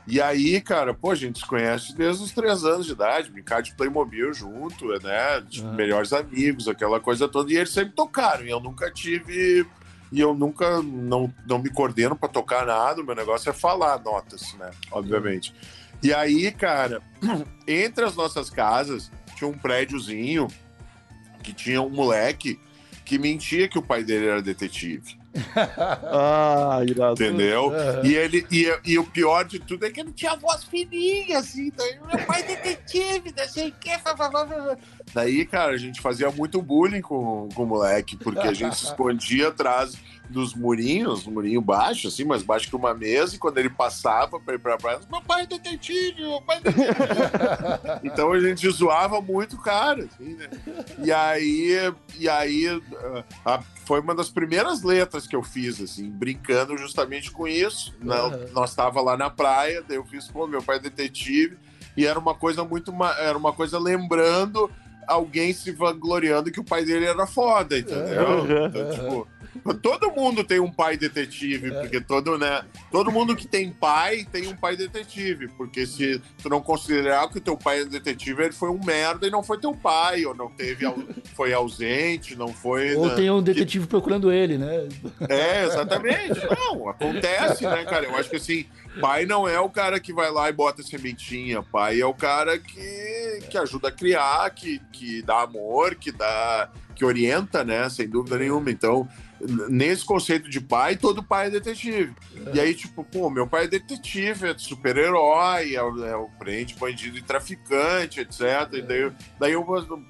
[0.05, 3.61] E aí, cara, pô, a gente se conhece desde os três anos de idade, brincar
[3.61, 5.41] de Playmobil junto, né?
[5.49, 5.71] Tipo, Ah.
[5.71, 7.53] melhores amigos, aquela coisa toda.
[7.53, 9.65] E eles sempre tocaram, e eu nunca tive.
[10.11, 13.97] E eu nunca não, não me coordeno pra tocar nada, o meu negócio é falar
[14.03, 14.69] notas, né?
[14.91, 15.55] Obviamente.
[16.03, 17.01] E aí, cara,
[17.65, 20.47] entre as nossas casas tinha um prédiozinho
[21.41, 22.59] que tinha um moleque
[23.05, 25.17] que mentia que o pai dele era detetive.
[25.55, 27.13] Ah, irado.
[27.13, 27.71] Entendeu?
[27.71, 28.01] Aham.
[28.03, 31.71] E ele e, e o pior de tudo é que ele tinha voz fininha, assim.
[31.75, 33.89] Daí, meu pai é detetive, não sei o que.
[35.13, 38.85] Daí, cara, a gente fazia muito bullying com, com o moleque, porque a gente se
[38.85, 39.97] escondia atrás
[40.29, 44.39] dos murinhos, um murinho baixo, assim, mais baixo que uma mesa, e quando ele passava
[44.39, 46.93] pra ir pra praia, meu pai é detetive, meu pai é detetive.
[48.03, 50.49] então a gente zoava muito o cara, assim, né?
[51.03, 52.81] E aí, e aí
[53.45, 57.93] ah, a- foi uma das primeiras letras que eu fiz, assim, brincando justamente com isso.
[58.01, 58.39] Na- Aham.
[58.53, 61.57] Nós tava lá na praia, daí eu fiz, pô, meu pai é detetive,
[61.97, 64.71] e era uma coisa muito, era uma coisa lembrando
[65.05, 68.25] alguém se vangloriando que o pai dele era foda, entendeu?
[68.25, 68.65] Aham.
[68.67, 69.27] Então, tipo,
[69.81, 74.47] todo mundo tem um pai detetive, porque todo, né, todo mundo que tem pai tem
[74.47, 78.53] um pai detetive, porque se tu não considerar que o teu pai é detetive, ele
[78.53, 80.85] foi um merda e não foi teu pai, ou não teve,
[81.35, 82.95] foi ausente, não foi...
[82.95, 83.15] Ou né?
[83.15, 84.87] tem um detetive procurando ele, né?
[85.29, 86.39] É, exatamente.
[86.57, 88.05] Não, acontece, né, cara?
[88.05, 88.65] Eu acho que assim,
[88.99, 91.61] pai não é o cara que vai lá e bota sementinha.
[91.63, 96.69] Pai é o cara que, que ajuda a criar, que, que dá amor, que dá.
[96.95, 97.89] que orienta, né?
[97.89, 98.71] Sem dúvida nenhuma.
[98.71, 99.07] Então,
[99.69, 102.13] nesse conceito de pai, todo pai é detetive.
[102.53, 107.17] E aí, tipo, pô, meu pai é detetive, é super-herói, é, é o prende bandido
[107.17, 108.41] e traficante, etc.
[108.73, 109.63] E daí, daí eu,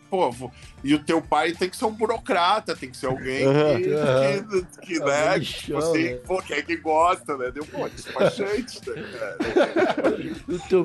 [0.09, 0.51] pô, vou-
[0.83, 4.85] e o teu pai tem que ser um burocrata, tem que ser alguém que, que,
[4.85, 6.19] que, É um né, que bichão, você né?
[6.25, 7.51] pô, que é que gosta, né?
[7.51, 9.03] Deu, pô, despachante, né,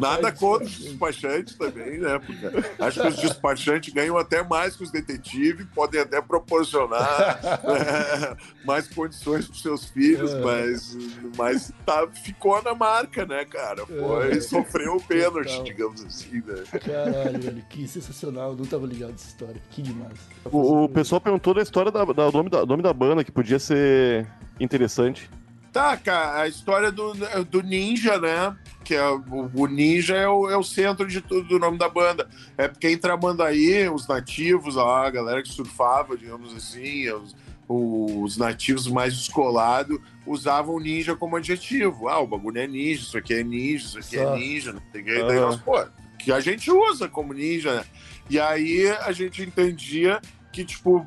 [0.00, 2.18] Nada pai- contra os despachantes também, né?
[2.18, 2.46] Porque
[2.82, 8.88] acho que os despachantes ganham até mais que os detetives, podem até proporcionar né, mais
[8.88, 10.40] condições para seus filhos, É.
[10.40, 10.96] mas,
[11.36, 13.86] mas tá, ficou na marca, né, cara?
[13.86, 14.40] Foi, É.
[14.40, 15.64] sofreu o pênalti, Total.
[15.64, 16.62] digamos assim, né?
[16.84, 18.50] Caralho, velho, que sensacional.
[18.52, 19.60] Eu não tava ligado nessa história.
[19.70, 20.18] Que demais.
[20.44, 23.32] O, o pessoal perguntou da história da, da- do nome da, nome da banda, que
[23.32, 24.26] podia ser
[24.60, 25.30] interessante.
[25.72, 27.12] Tá, cara, a história do,
[27.44, 28.56] do ninja, né?
[28.82, 31.88] Que é, o, o ninja é o, é o centro de tudo do nome da
[31.90, 32.26] banda.
[32.56, 37.36] É porque em Tramandaí, os nativos lá, a galera que surfava, digamos assim, os,
[37.68, 42.08] os nativos mais descolados usavam ninja como adjetivo.
[42.08, 44.34] Ah, o bagulho é ninja, isso aqui é ninja, isso aqui Só.
[44.34, 44.72] é ninja.
[44.72, 45.22] Não sei o quê.
[45.22, 45.84] Daí nós, pô,
[46.18, 47.84] que a gente usa como ninja, né?
[48.30, 51.06] E aí a gente entendia que, tipo,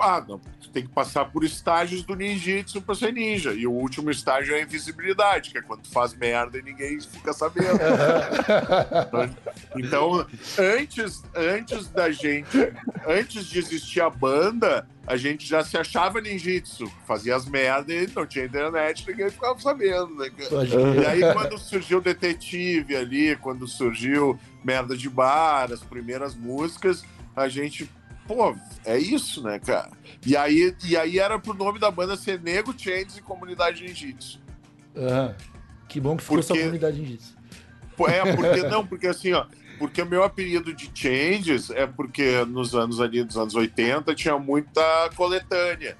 [0.00, 3.52] ah, não, tu tem que passar por estágios do ninjitsu pra ser ninja.
[3.52, 7.00] E o último estágio é a invisibilidade, que é quando tu faz merda e ninguém
[7.00, 7.78] fica sabendo.
[9.76, 10.26] Então,
[10.58, 12.72] antes, antes da gente,
[13.06, 16.90] antes de existir a banda, a gente já se achava ninjitsu.
[17.06, 20.30] Fazia as merdas e não tinha internet, ninguém ficava sabendo, né,
[21.02, 27.04] E aí, quando surgiu o Detetive ali, quando surgiu Merda de Bar, as primeiras músicas,
[27.34, 27.90] a gente,
[28.28, 28.54] pô,
[28.84, 29.90] é isso, né, cara?
[30.24, 34.38] E aí, e aí era pro nome da banda ser Nego Changes e Comunidade Ninjitsu.
[34.96, 35.34] Aham.
[35.88, 37.34] Que bom que ficou Porque- comunidade disso.
[37.96, 39.46] Pô, É, porque não, porque assim, ó,
[39.78, 44.38] porque o meu apelido de Changes é porque nos anos ali, dos anos 80, tinha
[44.38, 44.82] muita
[45.16, 45.96] coletânea.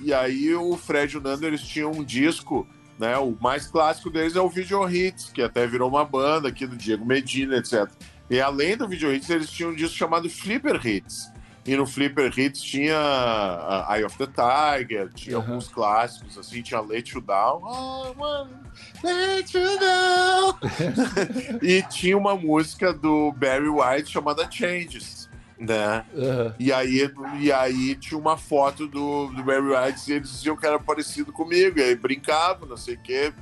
[0.00, 2.66] E aí o Fred e o Nando, eles tinham um disco,
[2.98, 3.16] né?
[3.18, 6.76] O mais clássico deles é o Video Hits, que até virou uma banda aqui do
[6.76, 7.88] Diego Medina, etc.
[8.30, 11.30] E além do Video Hits, eles tinham um disco chamado Flipper Hits,
[11.66, 15.46] E no Flipper Hits tinha a Eye of the Tiger, tinha Aham.
[15.46, 17.60] alguns clássicos, assim, tinha Let You Down.
[17.64, 18.46] Oh,
[19.02, 20.56] let you down.
[21.60, 26.04] e tinha uma música do Barry White chamada Changes, né?
[26.16, 26.54] Aham.
[26.56, 27.10] E aí,
[27.40, 31.32] e aí tinha uma foto do, do Barry White e eles diziam que era parecido
[31.32, 33.32] comigo, e aí brincavam, não sei o quê.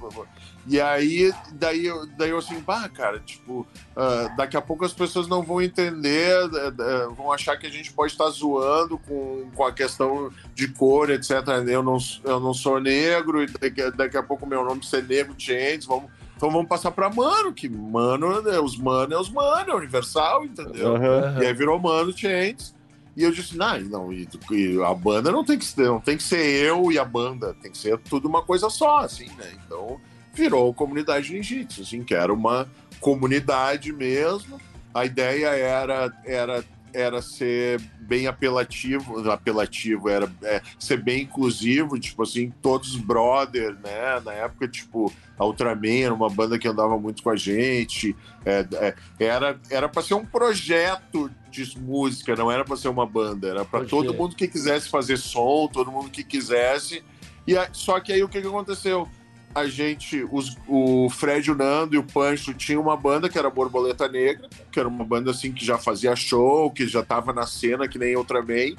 [0.66, 4.92] E aí, daí, eu- daí eu assim, bah, cara, tipo, ah, daqui a pouco as
[4.94, 9.64] pessoas não vão entender, eh, vão achar que a gente pode estar zoando com, com
[9.64, 11.30] a questão de cor, etc.
[11.68, 15.34] Eu não, eu não sou negro, e daqui, daqui a pouco meu nome ser negro,
[15.36, 16.10] Change, vamos.
[16.36, 20.44] Então vamos passar pra mano, que mano, né, os mano é os mano, é universal,
[20.44, 20.96] entendeu?
[20.96, 21.42] Aham.
[21.42, 22.74] E aí virou Mano Chains.
[23.16, 26.16] E eu disse, não, não e, e a banda não tem, que ser, não tem
[26.16, 29.52] que ser eu e a banda, tem que ser tudo uma coisa só, assim, né?
[29.64, 30.00] Então
[30.34, 32.68] virou Comunidade Ninjitsu, assim, que era uma
[33.00, 34.60] comunidade mesmo.
[34.92, 42.22] A ideia era, era, era ser bem apelativo, apelativo, era é, ser bem inclusivo, tipo
[42.22, 44.20] assim, todos brother, né?
[44.24, 48.14] Na época, tipo, a Ultraman era uma banda que andava muito com a gente,
[48.44, 53.06] é, é, era era para ser um projeto de música, não era para ser uma
[53.06, 57.02] banda, era para todo mundo que quisesse fazer som, todo mundo que quisesse.
[57.46, 59.08] E só que aí o que, que aconteceu?
[59.54, 63.48] A gente, os- o Fred, o Nando e o Pancho tinham uma banda que era
[63.48, 67.46] Borboleta Negra, que era uma banda assim que já fazia show, que já tava na
[67.46, 68.74] cena que nem Ultraman,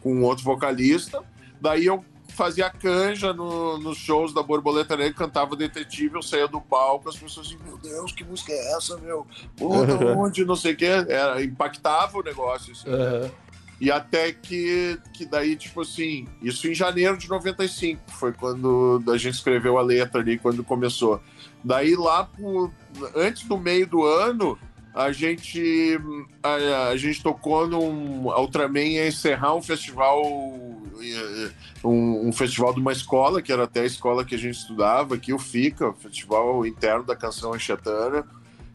[0.00, 1.22] com um outro vocalista.
[1.60, 6.60] Daí eu fazia canja no- nos shows da Borboleta Negra, cantava detetive, eu saía do
[6.60, 9.24] palco, as pessoas assim, meu Deus, que música é essa, meu?
[9.56, 10.86] Puta, onde, não sei o quê.
[11.08, 12.88] Era, impactava o negócio, assim.
[12.90, 13.30] Aham.
[13.82, 19.18] E até que, que daí, tipo assim, isso em janeiro de 95, foi quando a
[19.18, 21.20] gente escreveu a letra ali, quando começou.
[21.64, 22.70] Daí lá, por,
[23.16, 24.56] antes do meio do ano,
[24.94, 25.98] a gente,
[26.40, 28.30] a, a gente tocou num.
[28.30, 30.22] A Ultraman ia encerrar um festival,
[31.00, 31.50] eh,
[31.82, 35.16] um, um festival de uma escola, que era até a escola que a gente estudava,
[35.16, 38.24] aqui o FICA, o Festival Interno da Canção Enchetana,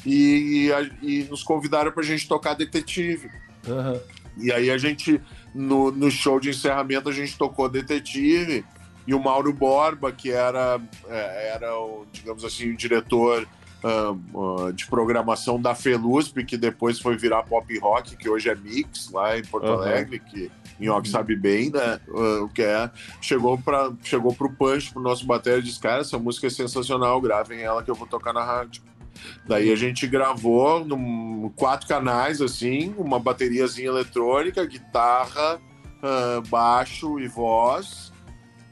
[0.05, 3.30] e, a- e nos convidaram pra gente tocar Detetive.
[3.70, 4.01] Aham.
[4.39, 5.21] E aí a gente,
[5.53, 8.65] no, no show de encerramento, a gente tocou Detetive
[9.05, 13.47] e o Mauro Borba, que era, é, era o, digamos assim, o diretor
[13.83, 19.11] ah, de programação da Felusp, que depois foi virar pop rock, que hoje é Mix,
[19.11, 19.81] lá em Porto Aham.
[19.81, 21.99] Alegre, que Nhoque sabe bem, né?
[22.09, 22.89] ah, o que é.
[23.21, 27.21] Chegou, pra, chegou pro Punch, pro nosso bater e disse, cara, essa música é sensacional,
[27.21, 28.81] gravem ela que eu vou tocar na rádio.
[29.45, 35.59] Daí a gente gravou num, quatro canais, assim, uma bateriazinha eletrônica, guitarra,
[36.03, 38.11] ah, baixo e voz.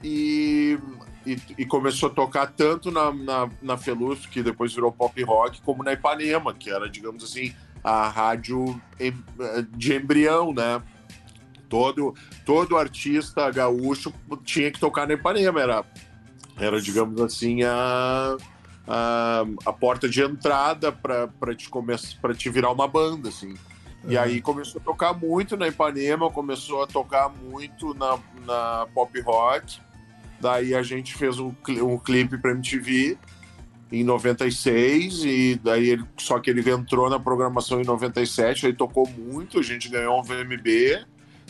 [0.04, 0.78] E,
[1.26, 5.62] e, e começou a tocar tanto na, na, na Feluz, que depois virou pop rock,
[5.62, 9.14] como na Ipanema, que era, digamos assim, a rádio em-
[9.72, 10.82] de embrião, né?
[11.68, 12.14] Todo,
[12.46, 15.84] todo artista gaúcho tinha que tocar na Ipanema, era,
[16.60, 18.38] era digamos assim, a,
[18.88, 23.54] a, a porta de entrada para te, come- pra te virar uma banda, assim.
[24.08, 29.20] E aí começou a tocar muito na Ipanema, começou a tocar muito na, na Pop
[29.22, 29.80] Rock.
[30.40, 33.18] Daí a gente fez um, um clipe para MTV
[33.92, 39.08] em 96 e daí ele, só que ele entrou na programação em 97, aí tocou
[39.10, 41.06] muito, a gente ganhou um VMB.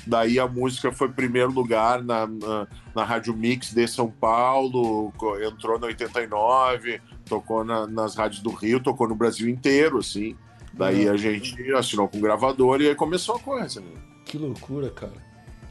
[0.08, 5.12] Daí a música foi primeiro lugar na, na, na Rádio Mix de São Paulo,
[5.45, 10.36] entrou na 89, tocou na- nas rádios do Rio, tocou no Brasil inteiro, assim.
[10.74, 13.80] Daí a gente assinou com gravador e aí começou a coisa.
[13.82, 13.88] Né?
[14.26, 15.14] Que loucura, cara.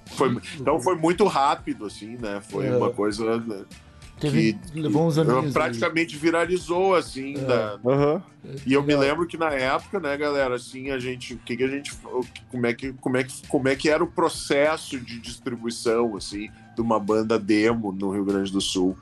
[0.06, 2.40] Foi, então foi muito rápido, assim, né?
[2.50, 2.76] Foi É.
[2.76, 3.64] uma coisa né,
[4.20, 5.52] Teve, que levou uns anos.
[5.52, 8.22] praticamente viralizou, assim, da, Aham.
[8.64, 11.64] e eu me lembro que na época, né, galera, assim, a gente, o que que
[11.64, 11.92] a gente,
[12.50, 16.48] como é que, como é que, como é que era o processo de distribuição, assim,
[16.74, 18.96] de uma banda demo no Rio Grande do Sul?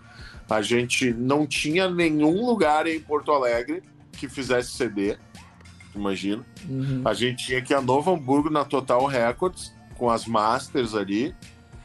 [0.48, 3.82] A gente não tinha nenhum lugar em Porto Alegre
[4.12, 5.16] que fizesse CD,
[5.94, 6.44] imagina.
[6.68, 7.02] Uhum.
[7.04, 11.34] A gente tinha que ir a Novo Hamburgo na Total Records com as masters ali.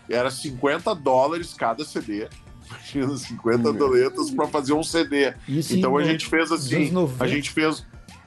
[0.10, 2.28] Era 50 dólares cada CD.
[2.70, 5.34] Imagina, 50 doletas para fazer um CD.
[5.48, 7.24] Isso Então a gente fez assim, anos 90.
[7.24, 7.86] a gente fez,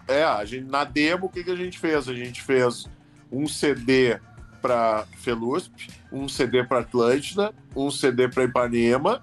[0.09, 2.09] é, a gente na demo o que que a gente fez?
[2.09, 2.89] A gente fez
[3.31, 4.19] um CD
[4.61, 9.23] para Felusp, um CD para Atlântida, um CD para Ipanema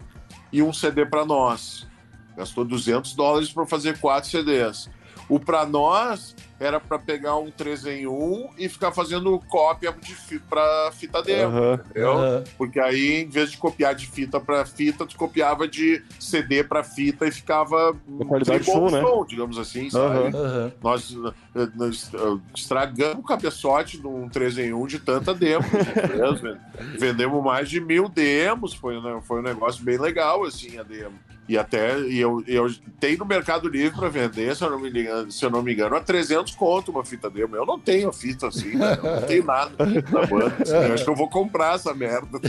[0.52, 1.88] e um CD para nós.
[2.36, 4.90] Gastou 200 dólares para fazer quatro CDs.
[5.30, 10.16] O pra nós era pra pegar um 3 em 1 e ficar fazendo cópia de
[10.16, 11.74] fi, pra fita demo, Aham.
[11.74, 12.12] entendeu?
[12.14, 12.44] Aham.
[12.58, 16.84] Porque aí, em vez de copiar de fita pra fita, tu copiava de CD pra
[16.84, 17.90] fita e ficava
[18.22, 19.02] A qualidade bom né?
[19.02, 20.36] som, digamos assim, sabe?
[20.36, 20.72] Aham.
[20.82, 21.16] Nós,
[21.56, 25.64] eh, nós, eh, estragamos o cabeçote de um 3 em 1 de tanta demo.
[25.64, 26.60] né?
[26.98, 31.14] Vendemos mais de mil demos, foi, um- foi um negócio bem legal, assim, a demo.
[31.48, 32.70] E até e eu, eu
[33.00, 35.74] tenho no Mercado Livre para vender, se eu, não me engano, se eu não me
[35.74, 37.56] engano, a 300 conto uma fita demo.
[37.56, 38.98] Eu não tenho a fita assim, né?
[39.02, 40.58] eu não tenho nada da banda.
[40.62, 42.40] assim, eu acho que eu vou comprar essa merda.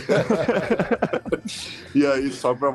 [1.95, 2.75] e aí, só pra.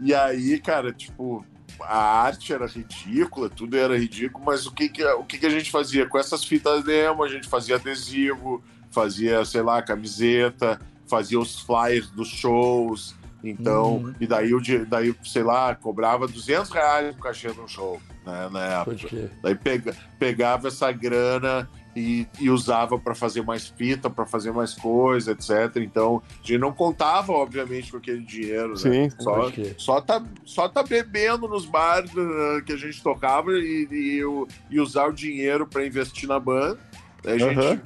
[0.00, 1.44] E aí, cara, tipo,
[1.80, 5.50] a arte era ridícula, tudo era ridículo, mas o que que, o que que a
[5.50, 6.06] gente fazia?
[6.06, 12.10] Com essas fitas demo, a gente fazia adesivo, fazia, sei lá, camiseta, fazia os flyers
[12.10, 13.14] dos shows.
[13.44, 14.14] Então, Uhum.
[14.20, 18.48] e daí, o daí, sei lá, cobrava 200 reais o cachê de um show, né,
[18.50, 19.30] na época.
[19.42, 24.74] Daí pega- pegava essa grana e, e usava para fazer mais fita, para fazer mais
[24.74, 25.76] coisa, etc.
[25.76, 28.76] Então, a gente não contava, obviamente, com aquele dinheiro, né?
[28.76, 29.10] Sim.
[29.18, 34.22] Só, só, tá, só tá bebendo nos bares eh, que a gente tocava e, e,
[34.70, 36.78] e usar o dinheiro para investir na banda.
[37.24, 37.58] A gente.
[37.58, 37.80] Aham.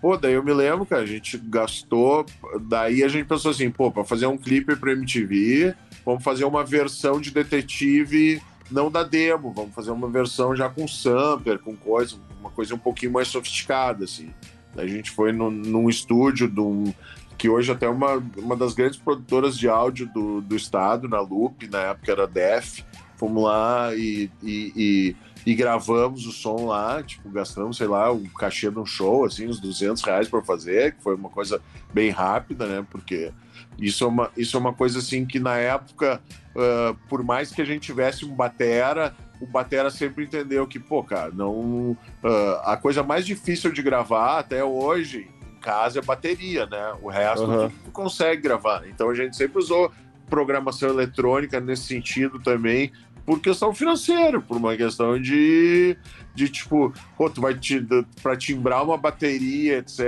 [0.00, 2.26] Pô, daí eu me lembro, cara, a gente gastou.
[2.68, 5.74] Daí a gente pensou assim, pô, para fazer um clipe pra MTV,
[6.04, 8.40] vamos fazer uma versão de detetive
[8.70, 12.78] não da demo, vamos fazer uma versão já com sampler, com coisa, uma coisa um
[12.78, 14.30] pouquinho mais sofisticada, assim.
[14.74, 16.92] Daí a gente foi no, num estúdio um,
[17.38, 21.20] que hoje até é uma, uma das grandes produtoras de áudio do, do estado, na
[21.20, 22.80] Loop, na época era Def.
[23.16, 25.16] Fomos lá e, e, e,
[25.46, 29.46] e gravamos o som lá, tipo, gastamos, sei lá, o cachê de um show, assim,
[29.46, 31.62] uns 200 reais para fazer, que foi uma coisa
[31.94, 32.84] bem rápida, né?
[32.90, 33.32] Porque
[33.78, 36.20] isso é uma, isso é uma coisa, assim, que na época,
[36.56, 41.04] ah, por mais que a gente tivesse um batera, o batera sempre entendeu que, pô,
[41.04, 41.96] cara, não...
[42.24, 46.94] ah, a coisa mais difícil de gravar até hoje em casa é bateria, né?
[47.00, 48.82] O resto tu, tu consegue gravar.
[48.88, 49.92] Então a gente sempre usou
[50.28, 52.90] programação eletrônica nesse sentido também,
[53.26, 55.96] por questão financeira, por uma questão de,
[56.34, 57.84] de tipo, pô, tu vai te,
[58.22, 60.00] para timbrar uma bateria, etc.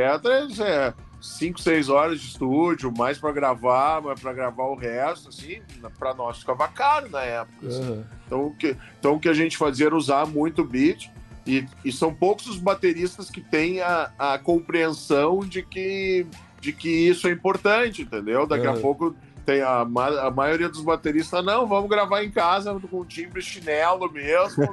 [0.61, 5.59] É 5, 6 horas de estúdio, mais para gravar, mais para gravar o resto, assim,
[5.99, 7.67] para nós ficava caro na época.
[7.67, 7.83] assim.
[7.83, 8.05] Aham.
[8.27, 11.11] Então, o que, então o que a gente fazia era usar muito beat.
[11.45, 16.27] E, e são poucos os bateristas que têm a, a compreensão de que,
[16.61, 18.47] de que isso é importante, entendeu?
[18.47, 18.81] Daqui a Uhum.
[18.83, 19.17] pouco
[19.49, 24.13] tem a, ma- a maioria dos bateristas, não, vamos gravar em casa com timbre chinelo
[24.13, 24.69] mesmo,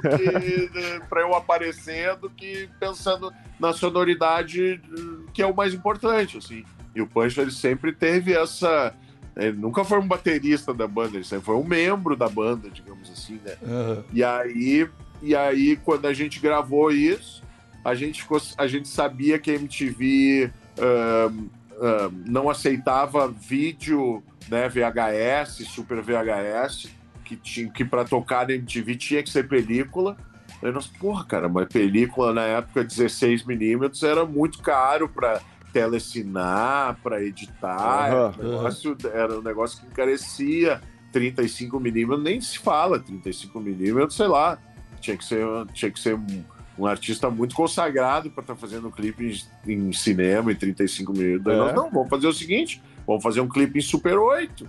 [1.08, 6.62] para eu aparecer, do que pensando na sonoridade eh, que é o mais importante, assim.
[6.94, 8.92] E o Punch, ele sempre teve essa...
[9.34, 13.10] Ele nunca foi um baterista da banda, ele sempre foi um membro da banda, digamos
[13.10, 13.56] assim, né?
[13.66, 14.04] Aham.
[14.12, 14.86] E aí,
[15.22, 17.42] e aí quando a gente gravou isso,
[17.82, 21.46] a gente, ficou, a gente sabia que a MTV ahn,
[21.80, 26.88] ahn, não aceitava vídeo né, VHS, Super VHS,
[27.24, 30.16] que, tinha, que para tocar na MTV tinha que ser película.
[30.62, 35.40] Aí nós, porra, cara, mas película na época 16mm era muito caro para
[35.72, 38.10] telecinar, para editar.
[38.10, 38.34] Aham.
[38.38, 40.80] Era, um negócio, era um negócio que encarecia.
[41.12, 44.58] 35mm nem se fala, 35mm, sei lá.
[45.00, 46.44] Tinha que ser, tinha que ser um,
[46.78, 51.38] um artista muito consagrado para estar fazendo um clipe em, em cinema em 35mm.
[51.38, 51.58] Daí É.
[51.58, 54.68] nós, não, vamos fazer o seguinte: vamos fazer um clipe em Super 8,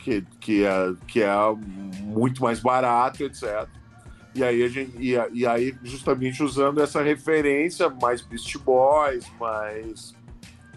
[0.00, 1.30] que, que, é, que é
[2.02, 3.66] muito mais barato, etc.
[4.34, 10.14] E aí, a gente, e, e aí, justamente usando essa referência, mais Beast Boys, mais.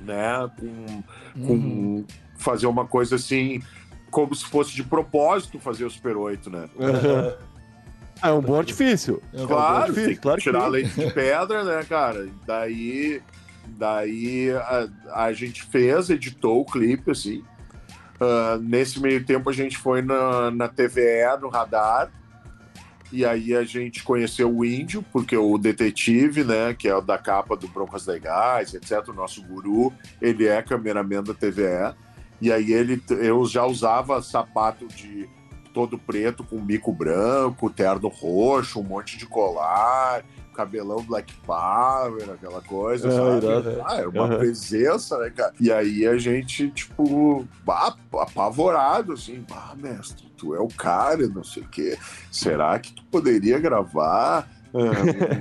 [0.02, 1.04] né, com,
[1.46, 2.06] com Uhum.
[2.38, 3.62] fazer uma coisa assim,
[4.10, 6.70] como se fosse de propósito fazer o Super 8, né?
[8.22, 9.22] Ah, é um bom artifício.
[9.34, 10.70] É um Claro, difícil, tem que claro que tirar sim.
[10.70, 12.28] leite de pedra, né, cara?
[12.46, 13.22] Daí,
[13.70, 14.90] daí a,
[15.26, 17.44] a gente fez, editou o clipe, assim.
[18.20, 22.12] Ah, nesse meio tempo a gente foi na, na TVE, no Radar,
[23.12, 27.18] e aí a gente conheceu o Índio, porque o detetive, né, que é o da
[27.18, 29.92] capa do Broncas Legais, etc., o nosso guru,
[30.22, 31.96] ele é cameraman da TVE.
[32.42, 35.28] E aí ele, eu já usava sapato de
[35.74, 40.24] todo preto com bico branco, terno roxo, um monte de colar,
[40.60, 43.46] cabelão Black Power, aquela coisa, Ah, sabe?
[43.46, 43.82] irado.
[43.86, 44.38] Ah, era uma Aham.
[44.40, 45.54] presença, né, cara?
[45.58, 47.48] E aí a gente, tipo,
[48.14, 51.98] apavorado, assim, ah, mestre, tu é o cara, não sei o quê.
[52.30, 54.80] Será que tu poderia gravar é,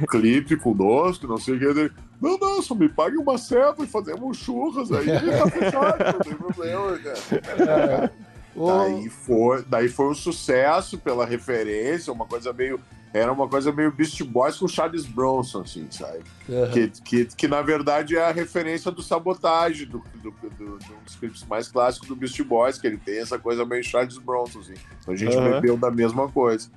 [0.03, 1.91] um clipe conosco, não sei o quê?
[2.21, 5.07] Não, não, só me pague uma ceva e fazemos churras aí,
[5.37, 8.13] tá fechado, não tem problema, cara.
[8.55, 12.81] Daí foi, daí foi um sucesso pela referência, uma coisa meio,
[13.13, 16.23] era uma coisa meio Beast Boys com Charles Bronson, assim, sabe?
[16.49, 16.71] Aham.
[16.71, 21.03] Que, que, que na verdade é a referência do sabotagem, do, do, do, do- um
[21.05, 24.61] dos clipes mais clássicos do Beast Boys, que ele tem essa coisa meio Charles Bronson,
[24.61, 24.75] assim.
[25.01, 25.55] Então a gente Aham.
[25.55, 26.69] bebeu da mesma coisa.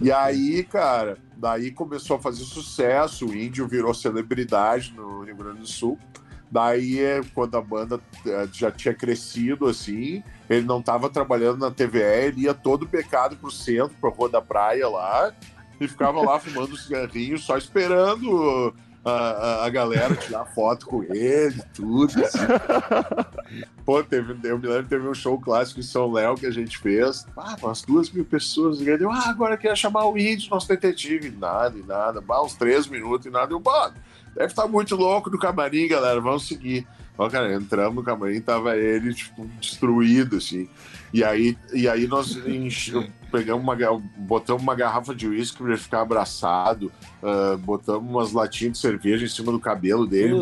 [0.00, 5.60] E aí, cara, daí começou a fazer sucesso, o índio virou celebridade no Rio Grande
[5.60, 5.98] do Sul.
[6.50, 11.70] Daí, é, quando a banda eh, já tinha crescido, assim, ele não tava trabalhando na
[11.70, 15.32] TVE, ele ia todo pecado pro centro, pra Rua da Praia lá,
[15.80, 21.60] e ficava lá fumando cigarrinho, só esperando a, a, a galera tirar foto com ele,
[21.74, 22.24] tudo.
[22.24, 22.38] Assim.
[23.84, 26.78] Pô, teve, eu me lembro teve um show clássico em São Léo que a gente
[26.78, 27.26] fez.
[27.36, 28.80] Ah, umas duas mil pessoas.
[28.80, 31.28] E ele, ah, agora queria chamar o índio, nosso detetive.
[31.28, 32.20] E nada, e nada.
[32.20, 33.52] Bah, uns três minutos e nada.
[33.52, 33.92] Eu, bah,
[34.34, 36.20] deve estar muito louco no camarim, galera.
[36.20, 36.86] Vamos seguir.
[37.18, 40.68] Ó, cara, entramos no camarim, tava ele, tipo, destruído, assim.
[41.12, 42.36] E aí, e aí nós
[43.30, 43.76] pegamos uma,
[44.16, 46.90] botamos uma garrafa de uísque pra ele ficar abraçado,
[47.22, 50.34] ah, botamos umas latinhas de cerveja em cima do cabelo dele,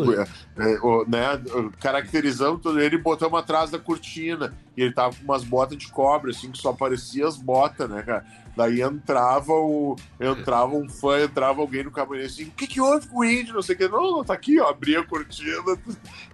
[0.57, 1.41] é, o- né,
[1.79, 4.53] caracterizamos todo ele e botamos atrás da cortina.
[4.77, 8.01] E ele tava com umas botas de cobre, assim, que só aparecia as botas, né,
[8.03, 8.25] cara?
[8.55, 9.95] Daí entrava o.
[10.19, 13.53] Entrava um fã, entrava alguém no camarim assim, o que, que houve com o índio?
[13.53, 13.87] Não sei o que.
[13.87, 14.69] Não, não, tá aqui, ó.
[14.69, 15.77] Abria a cortina,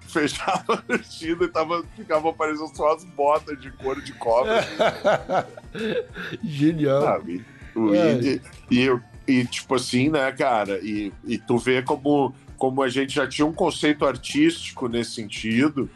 [0.12, 4.52] fechava a cortina e tava, ficava aparecendo só as botas de couro de cobre.
[6.44, 7.02] Genial.
[7.02, 7.46] sabe?
[7.76, 8.14] O É.
[8.14, 8.42] indie,
[8.72, 8.90] e,
[9.28, 10.80] e, tipo assim, né, cara?
[10.80, 15.90] E, e tu vê como, como a gente já tinha um conceito artístico nesse sentido,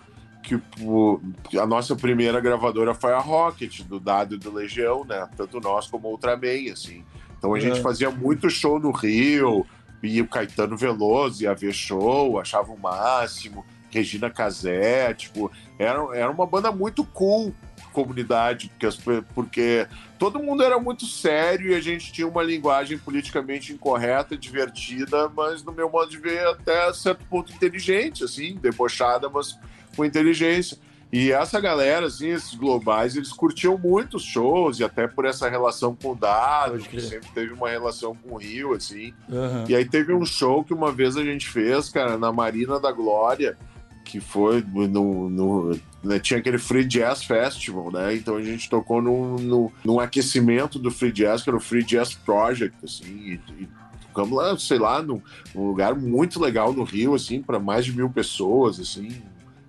[0.44, 1.20] que pô,
[1.60, 5.28] a nossa primeira gravadora foi a Rocket, do Dado e do Legião, né?
[5.38, 7.04] Tanto nós como Ultraman, assim.
[7.38, 7.82] Então a gente É.
[7.82, 9.66] fazia muito show no Rio,
[10.04, 16.32] e o Caetano Veloso ia ver show, achava o máximo, Regina Casé, tipo, era, era
[16.32, 17.54] uma banda muito cool
[17.92, 18.98] comunidade, porque, as
[19.36, 19.88] porque
[20.18, 25.64] todo mundo era muito sério e a gente tinha uma linguagem politicamente incorreta, divertida, mas
[25.64, 29.58] no meu modo de ver até certo ponto inteligente, assim, debochada, mas
[29.96, 30.78] com inteligência.
[31.12, 35.50] E essa galera, assim, esses globais, eles curtiam muito os shows e até por essa
[35.50, 39.14] relação com o Dado, que sempre teve uma relação com o Rio, assim.
[39.30, 39.66] Aham.
[39.68, 42.94] E aí teve um show que uma vez a gente fez, cara, na Marina da
[42.94, 43.58] Glória,
[44.04, 45.30] que foi no.
[45.30, 48.16] no- né, tinha aquele Free Jazz Festival, né?
[48.16, 51.84] Então a gente tocou num, num, num aquecimento do Free Jazz, que era o Free
[51.84, 53.70] Jazz Project, assim, e, e
[54.08, 55.22] tocamos lá, sei lá, num,
[55.54, 59.10] num lugar muito legal no Rio, assim, para mais de mil pessoas, assim,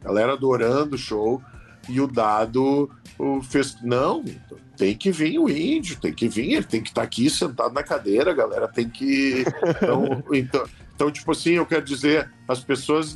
[0.03, 1.43] galera adorando o show.
[1.89, 3.77] E o Dado o, fez.
[3.83, 4.25] Não,
[4.77, 7.83] tem que vir o índio, tem que vir, ele tem que estar aqui sentado na
[7.83, 9.45] cadeira, galera tem que.
[9.83, 10.65] Então, então,
[10.95, 13.15] então, tipo assim, eu quero dizer, as pessoas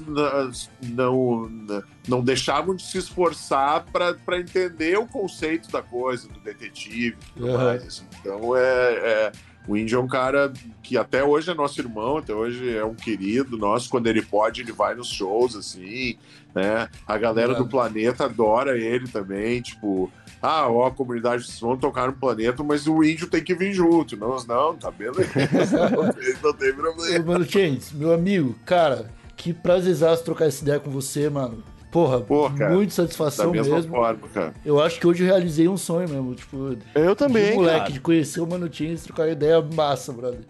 [0.83, 7.17] não, na- não deixavam de se esforçar para entender o conceito da coisa, do detetive
[7.37, 7.65] e tudo Aham.
[7.65, 7.87] mais.
[7.87, 8.05] assim.
[8.21, 9.33] Então, é, é-
[9.69, 10.53] o índio é um cara
[10.83, 13.91] que até hoje é nosso irmão, até hoje é um querido nosso.
[13.91, 16.17] Quando ele pode, ele vai nos shows, assim,
[16.55, 16.89] né?
[17.07, 17.57] A galera É.
[17.57, 20.11] do planeta adora ele também, tipo,
[20.43, 24.17] ah, ó, a comunidade, vão tocar no planeta, mas o índio tem que vir junto.
[24.17, 25.29] Não, não, tá beleza,
[25.91, 27.25] não, tem, não tem Ô, problema.
[27.25, 31.63] Mano Chains, meu amigo, cara, que prazerzaço trocar essa ideia com você, mano.
[31.91, 33.95] Porra, Pô, cara, muito Da satisfação mesma mesmo.
[33.95, 34.55] forma, cara.
[34.65, 37.93] Eu acho que hoje eu realizei um sonho mesmo, tipo, Eu também, de moleque, cara.
[37.93, 40.41] de conhecer o Mano Chains, trocar ideia massa, brother.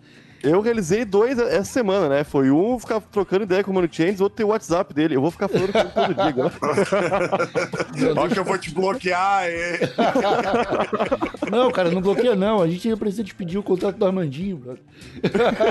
[0.49, 2.25] Eu realizei dois essa semana, né?
[2.25, 5.17] Foi um ficar trocando ideia com o Mano Chains, outro ter o WhatsApp dele.
[5.17, 6.53] Eu vou ficar falando com ele todo dia agora.
[8.17, 9.57] Ó que eu vou te bloquear, hein?
[11.51, 12.61] Não, cara, não bloqueia não.
[12.61, 14.83] A gente precisa te pedir o contrato do Armandinho, brother.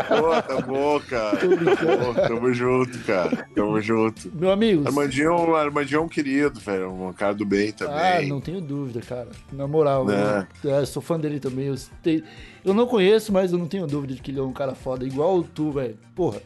[0.08, 1.38] Pô, tá bom, cara.
[1.38, 3.48] Pô, tamo junto, cara.
[3.54, 4.32] Tamo junto.
[4.34, 4.88] Meu amigo.
[4.88, 6.92] Armandinho, Armandinho é um querido, velho.
[6.92, 7.96] Um cara do bem também.
[7.98, 9.28] Ah, não tenho dúvida, cara.
[9.52, 10.48] Na moral, Né?
[10.64, 11.66] eu, é, sou fã dele também.
[11.68, 12.24] Eu, te-
[12.66, 15.06] eu não conheço, mas eu não tenho dúvida de que ele é um cara foda,
[15.06, 15.98] igual tu, velho.
[16.16, 16.42] Porra,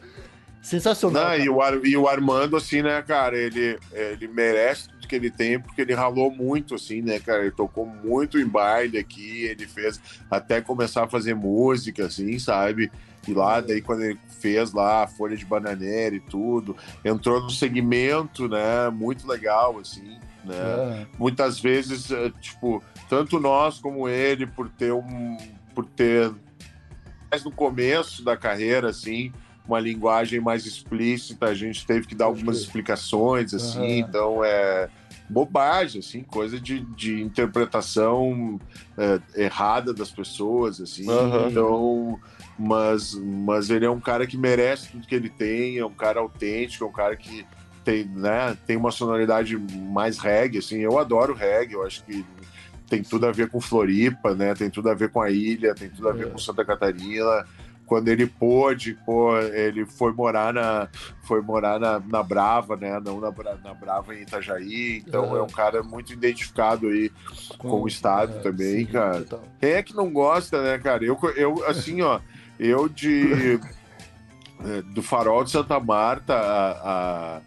[0.62, 1.30] sensacional.
[1.30, 5.16] Não, e, o Ar- e o Armando, assim, né, cara, ele, ele merece tudo que
[5.16, 7.42] ele tem, porque ele ralou muito, assim, né, cara?
[7.42, 10.00] Ele tocou muito em baile aqui, ele fez
[10.30, 12.92] até começar a fazer música, assim, sabe?
[13.26, 17.50] E lá, daí, quando ele fez lá a Folha de Bananeira e tudo, entrou num
[17.50, 20.54] segmento, né, muito legal, assim, né?
[20.56, 25.36] É, muitas vezes, eh, tipo, tanto nós como ele, por ter um.
[25.80, 26.32] Por ter.
[27.30, 29.32] Mas no começo da carreira, assim,
[29.66, 34.08] uma linguagem mais explícita, a gente teve que dar algumas explicações, assim, Aham.
[34.08, 34.88] então é
[35.28, 38.60] bobagem, assim, coisa de, de interpretação
[38.98, 41.48] eh, errada das pessoas, assim, Aham.
[41.48, 42.20] então.
[42.58, 46.20] Mas, mas ele é um cara que merece tudo que ele tem, é um cara
[46.20, 47.46] autêntico, é um cara que
[47.84, 52.22] tem, né, tem uma sonoridade mais reggae, assim, eu adoro reggae, eu acho que
[52.90, 54.52] tem tudo a ver com Floripa, né?
[54.54, 56.30] Tem tudo a ver com a ilha, tem tudo a ver É.
[56.30, 57.46] com Santa Catarina.
[57.86, 60.88] Quando ele pôde, pô, ele foi morar na,
[61.24, 63.00] foi morar na, na Brava, né?
[63.00, 63.32] Não na,
[63.64, 65.02] na Brava em Itajaí.
[65.06, 65.38] Então Aham.
[65.38, 67.10] é um cara muito identificado aí
[67.58, 69.22] com o estado é, também, sim, cara.
[69.24, 69.42] total.
[69.58, 71.04] Quem é que não gosta, né, cara?
[71.04, 72.20] Eu, eu assim, ó,
[72.58, 73.58] eu de.
[74.64, 76.70] eh, Do farol de Santa Marta a-
[77.38, 77.40] a-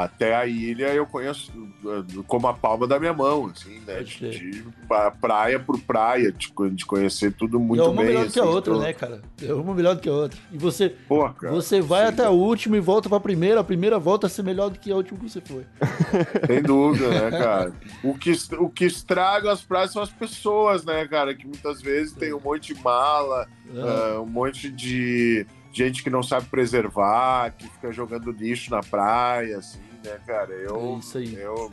[0.00, 1.52] até a ilha eu conheço
[1.84, 4.02] eh, como a palma da minha mão, assim, né?
[4.02, 8.06] De, de pra- praia por praia, de, de conhecer tudo E muito é uma bem.
[8.06, 9.20] melhor do que a outra, então- né, cara?
[9.42, 10.38] É uma melhor do que a outra.
[10.50, 13.60] E você, Pô, cara, você vai sim, até a última e volta pra primeira.
[13.60, 15.64] A primeira volta a ser melhor do que a última que você foi.
[16.46, 17.72] Sem dúvida, né, cara?
[18.02, 21.34] O que, o que estraga as praias são as pessoas, né, cara?
[21.34, 26.22] Que muitas vezes tem um monte de mala, Ah, um monte de gente que não
[26.22, 30.52] sabe preservar, que fica jogando lixo na praia, assim, né, cara?
[30.52, 31.34] é Eu, isso aí.
[31.34, 31.72] eu,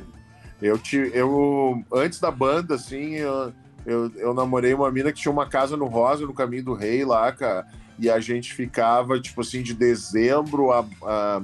[0.61, 3.53] eu, te, eu antes da banda, assim, eu,
[3.85, 7.03] eu, eu namorei uma mina que tinha uma casa no Rosa, no Caminho do Rei,
[7.03, 7.67] lá, cara,
[7.97, 11.41] e a gente ficava, tipo assim, de dezembro a, a,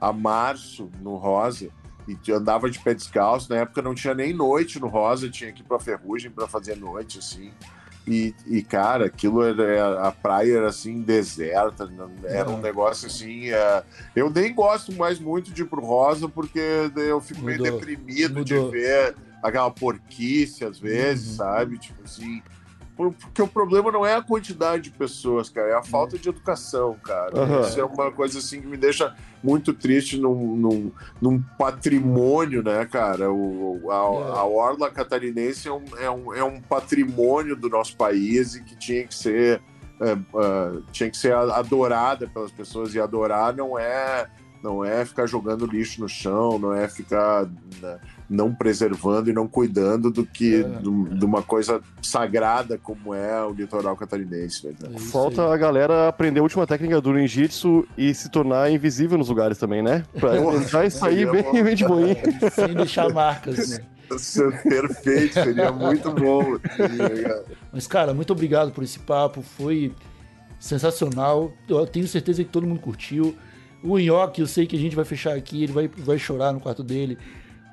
[0.00, 1.68] a, a março no Rosa.
[2.06, 3.48] E andava de pé descalço.
[3.48, 6.76] Na época não tinha nem noite no Rosa, tinha que ir pra Ferrugem pra fazer
[6.76, 7.52] noite, assim.
[8.06, 10.08] E, e, cara, aquilo era.
[10.08, 11.88] A praia era assim, deserta,
[12.24, 12.60] era um Uhum.
[12.60, 13.50] negócio assim.
[13.50, 13.84] é,
[14.16, 16.60] eu nem gosto mais muito de ir pro Rosa, porque
[16.96, 17.78] eu fico meio Mudou.
[17.78, 18.70] deprimido de Mudou.
[18.72, 21.36] ver aquela porquice às vezes, Uhum.
[21.36, 21.78] sabe?
[21.78, 22.42] Tipo assim.
[22.96, 26.28] Por- Porque o problema não é a quantidade de pessoas, cara, é a falta de
[26.28, 27.38] educação, cara.
[27.40, 27.60] Aham.
[27.60, 32.84] Isso é uma coisa assim que me deixa muito triste num, num, num patrimônio, né,
[32.86, 33.30] cara?
[33.32, 34.38] O, a, É.
[34.38, 38.76] a Orla Catarinense é um, é, um, é um patrimônio do nosso país e que
[38.76, 39.60] tinha que ser
[40.00, 40.16] é, é,
[40.90, 44.26] tinha que ser adorada pelas pessoas e adorar não é
[44.62, 47.46] não é ficar jogando lixo no chão, não é ficar
[47.80, 47.98] né,
[48.32, 50.62] não preservando e não cuidando do que É.
[50.62, 54.66] do- de uma coisa sagrada como é o litoral catarinense.
[54.66, 54.74] Né?
[54.94, 55.52] É Falta aí.
[55.52, 59.82] a galera aprender a última técnica do ninjitsu e se tornar invisível nos lugares também,
[59.82, 60.04] né?
[60.18, 60.60] Pra Porra,
[60.90, 61.62] sair bem, bom.
[61.62, 62.16] bem de boinha.
[62.50, 63.78] Sem deixar marcas, né?
[64.18, 66.58] Ser Perfeito, seria muito bom.
[67.72, 69.42] Mas, cara, muito obrigado por esse papo.
[69.42, 69.92] Foi
[70.58, 71.52] sensacional.
[71.68, 73.34] Eu tenho certeza que todo mundo curtiu.
[73.82, 76.60] O Nhoque, eu sei que a gente vai fechar aqui, ele vai, vai chorar no
[76.60, 77.18] quarto dele,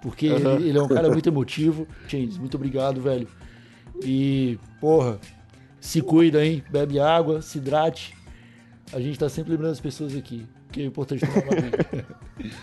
[0.02, 0.56] porque Aham.
[0.56, 1.88] ele, ele é um cara muito emotivo.
[2.08, 3.28] James, muito obrigado, velho.
[4.04, 5.20] E, porra,
[5.80, 6.64] se cuida, hein?
[6.70, 8.16] Bebe água, se hidrate.
[8.92, 11.24] A gente tá sempre lembrando as pessoas aqui, que é importante.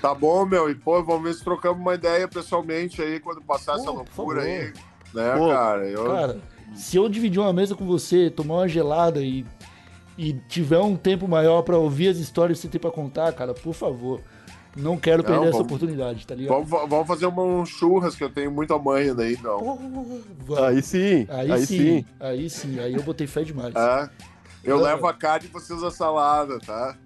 [0.00, 0.70] Tá bom, meu.
[0.70, 4.16] E pô, vamos ver se trocamos uma ideia pessoalmente aí quando passar essa Pô, por
[4.16, 4.72] loucura aí.
[5.12, 5.86] Né, Pô, cara?
[5.86, 6.40] Eu, Cara,
[6.74, 9.44] se eu dividir uma mesa com você, tomar uma gelada e,
[10.16, 13.52] e tiver um tempo maior pra ouvir as histórias que você tem pra contar, cara,
[13.52, 14.22] por favor.
[14.76, 16.64] Não quero Não, perder essa vamos- oportunidade, tá ligado?
[16.64, 19.78] Vamos, vamos fazer um churras que eu tenho muita manha daí, não.
[20.66, 22.04] Aí sim, Aí, aí, sim, sim.
[22.20, 23.74] aí sim, aí eu botei fé demais.
[23.74, 24.10] É?
[24.62, 24.84] Eu Não.
[24.84, 26.96] levo a carne e vocês a salada, tá?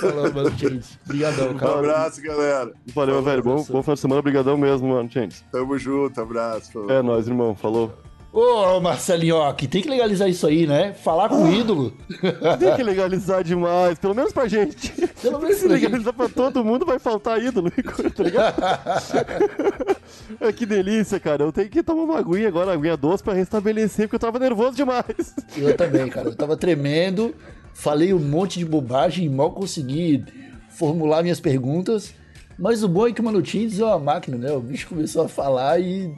[0.00, 0.98] Falou, mano, gente.
[1.04, 1.78] Obrigadão, Um cara.
[1.78, 2.72] abraço, galera.
[2.94, 3.42] Valeu, velho.
[3.42, 4.20] Bom, bom final de semana.
[4.20, 5.42] Obrigadão mesmo, mano, gente.
[5.50, 6.90] Tamo junto, abraço.
[6.90, 7.54] É nóis, irmão.
[7.54, 7.92] Falou.
[8.34, 10.92] Ô, Marcelinho, ó, que tem que legalizar isso aí, né?
[10.92, 11.92] Falar com o ídolo.
[12.58, 14.90] Tem que legalizar demais, pelo menos pra gente.
[15.22, 15.84] Pelo menos Se pra gente.
[15.84, 17.70] legalizar pra todo mundo, vai faltar ídolo,
[18.16, 18.56] tá ligado?
[20.40, 21.44] É, que delícia, cara.
[21.44, 24.74] Eu tenho que tomar uma aguinha agora, aguinha doce, pra restabelecer, porque eu tava nervoso
[24.74, 25.34] demais.
[25.56, 26.28] Eu também, cara.
[26.28, 27.34] Eu tava tremendo,
[27.72, 30.24] falei um monte de bobagem e mal consegui
[30.70, 32.14] formular minhas perguntas.
[32.58, 34.52] Mas o bom é que o Manutins é uma máquina, né?
[34.52, 36.12] O bicho começou a falar e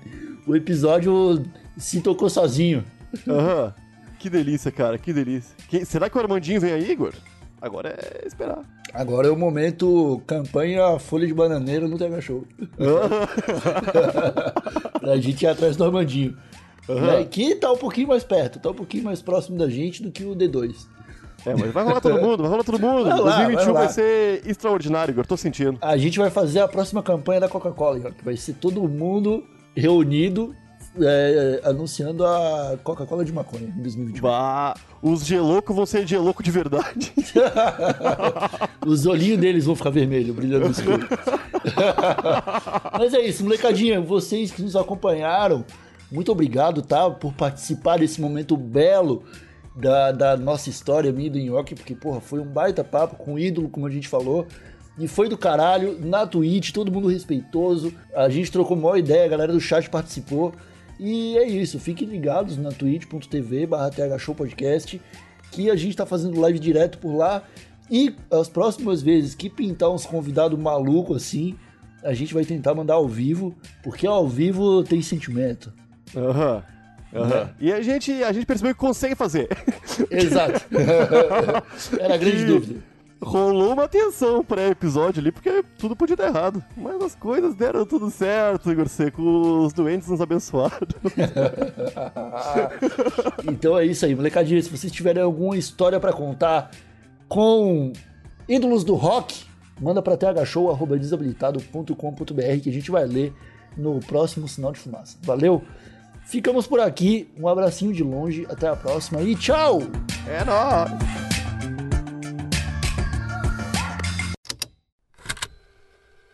[0.47, 1.43] o episódio
[1.77, 2.85] se tocou sozinho.
[3.29, 3.75] Aham.
[4.19, 5.55] Que delícia, cara, que delícia.
[5.69, 7.13] Quem- será que o Armandinho vem aí, Igor?
[7.61, 8.61] Agora é esperar.
[8.93, 12.45] Agora é o momento campanha Folha de Bananeira no TH Show.
[15.01, 16.37] pra gente ir atrás do Armandinho.
[16.89, 17.25] Né?
[17.25, 20.25] Que tá um pouquinho mais perto, tá um pouquinho mais próximo da gente do que
[20.25, 20.87] o D2.
[21.45, 23.05] É, mas vai rolar todo mundo, vai rolar todo mundo.
[23.09, 25.79] Vai lá, 2021 vai vai ser extraordinário, Igor, tô sentindo.
[25.81, 29.45] A gente vai fazer a próxima campanha da Coca-Cola, ó, que vai ser todo mundo
[29.77, 30.55] reunido
[31.01, 34.23] é, anunciando a Coca-Cola de maconha em 2021.
[34.23, 37.13] Bah, os gelouco vão ser gelouco de verdade.
[38.87, 41.09] Os olhinhos deles vão ficar vermelhos, brilhando no escuro.
[42.99, 45.65] Mas é isso, molecadinha, vocês que nos acompanharam,
[46.11, 47.11] muito obrigado, tá?
[47.11, 49.25] Por participar desse momento belo
[49.75, 53.35] da, da nossa história, minha e do Nhoque, porque, porra, foi um baita papo com
[53.35, 54.47] o ídolo, como a gente falou.
[54.99, 57.93] E foi do caralho, na Twitch, todo mundo respeitoso.
[58.15, 60.55] A gente trocou uma ideia, a galera do chat participou.
[60.99, 63.91] E é isso, fiquem ligados na twitch.tv barra
[64.37, 65.01] Podcast,
[65.53, 67.43] que a gente tá fazendo live direto por lá.
[67.91, 71.57] E as próximas vezes que pintar uns convidados malucos assim,
[72.03, 75.73] a gente vai tentar mandar ao vivo, porque ao vivo tem sentimento.
[76.17, 76.63] Aham.
[77.15, 77.51] aham.
[77.61, 79.49] E a gente, a gente percebeu que consegue fazer.
[80.11, 80.65] Exato.
[82.01, 82.96] Era a grande Que dúvida.
[83.27, 86.63] Rolou uma tensão pré-episódio ali, porque tudo podia dar errado.
[86.77, 89.21] Mas as coisas deram tudo certo, Igor Seco.
[89.21, 90.79] Os doentes nos abençoaram.
[93.49, 94.63] Então é isso aí, molecadinha.
[94.63, 96.71] Se vocês tiverem alguma história pra contar
[97.29, 97.93] com
[98.49, 99.45] ídolos do rock,
[99.81, 103.33] manda pra thshow.desabilitado.com.br que a gente vai ler
[103.77, 105.17] no próximo Sinal de Fumaça.
[105.23, 105.63] Valeu?
[106.25, 107.29] Ficamos por aqui.
[107.39, 108.47] Um abracinho de longe.
[108.49, 109.81] Até a próxima e tchau!
[110.29, 111.26] É nóis!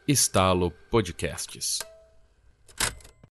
[0.06, 1.91] Estalo Podcasts.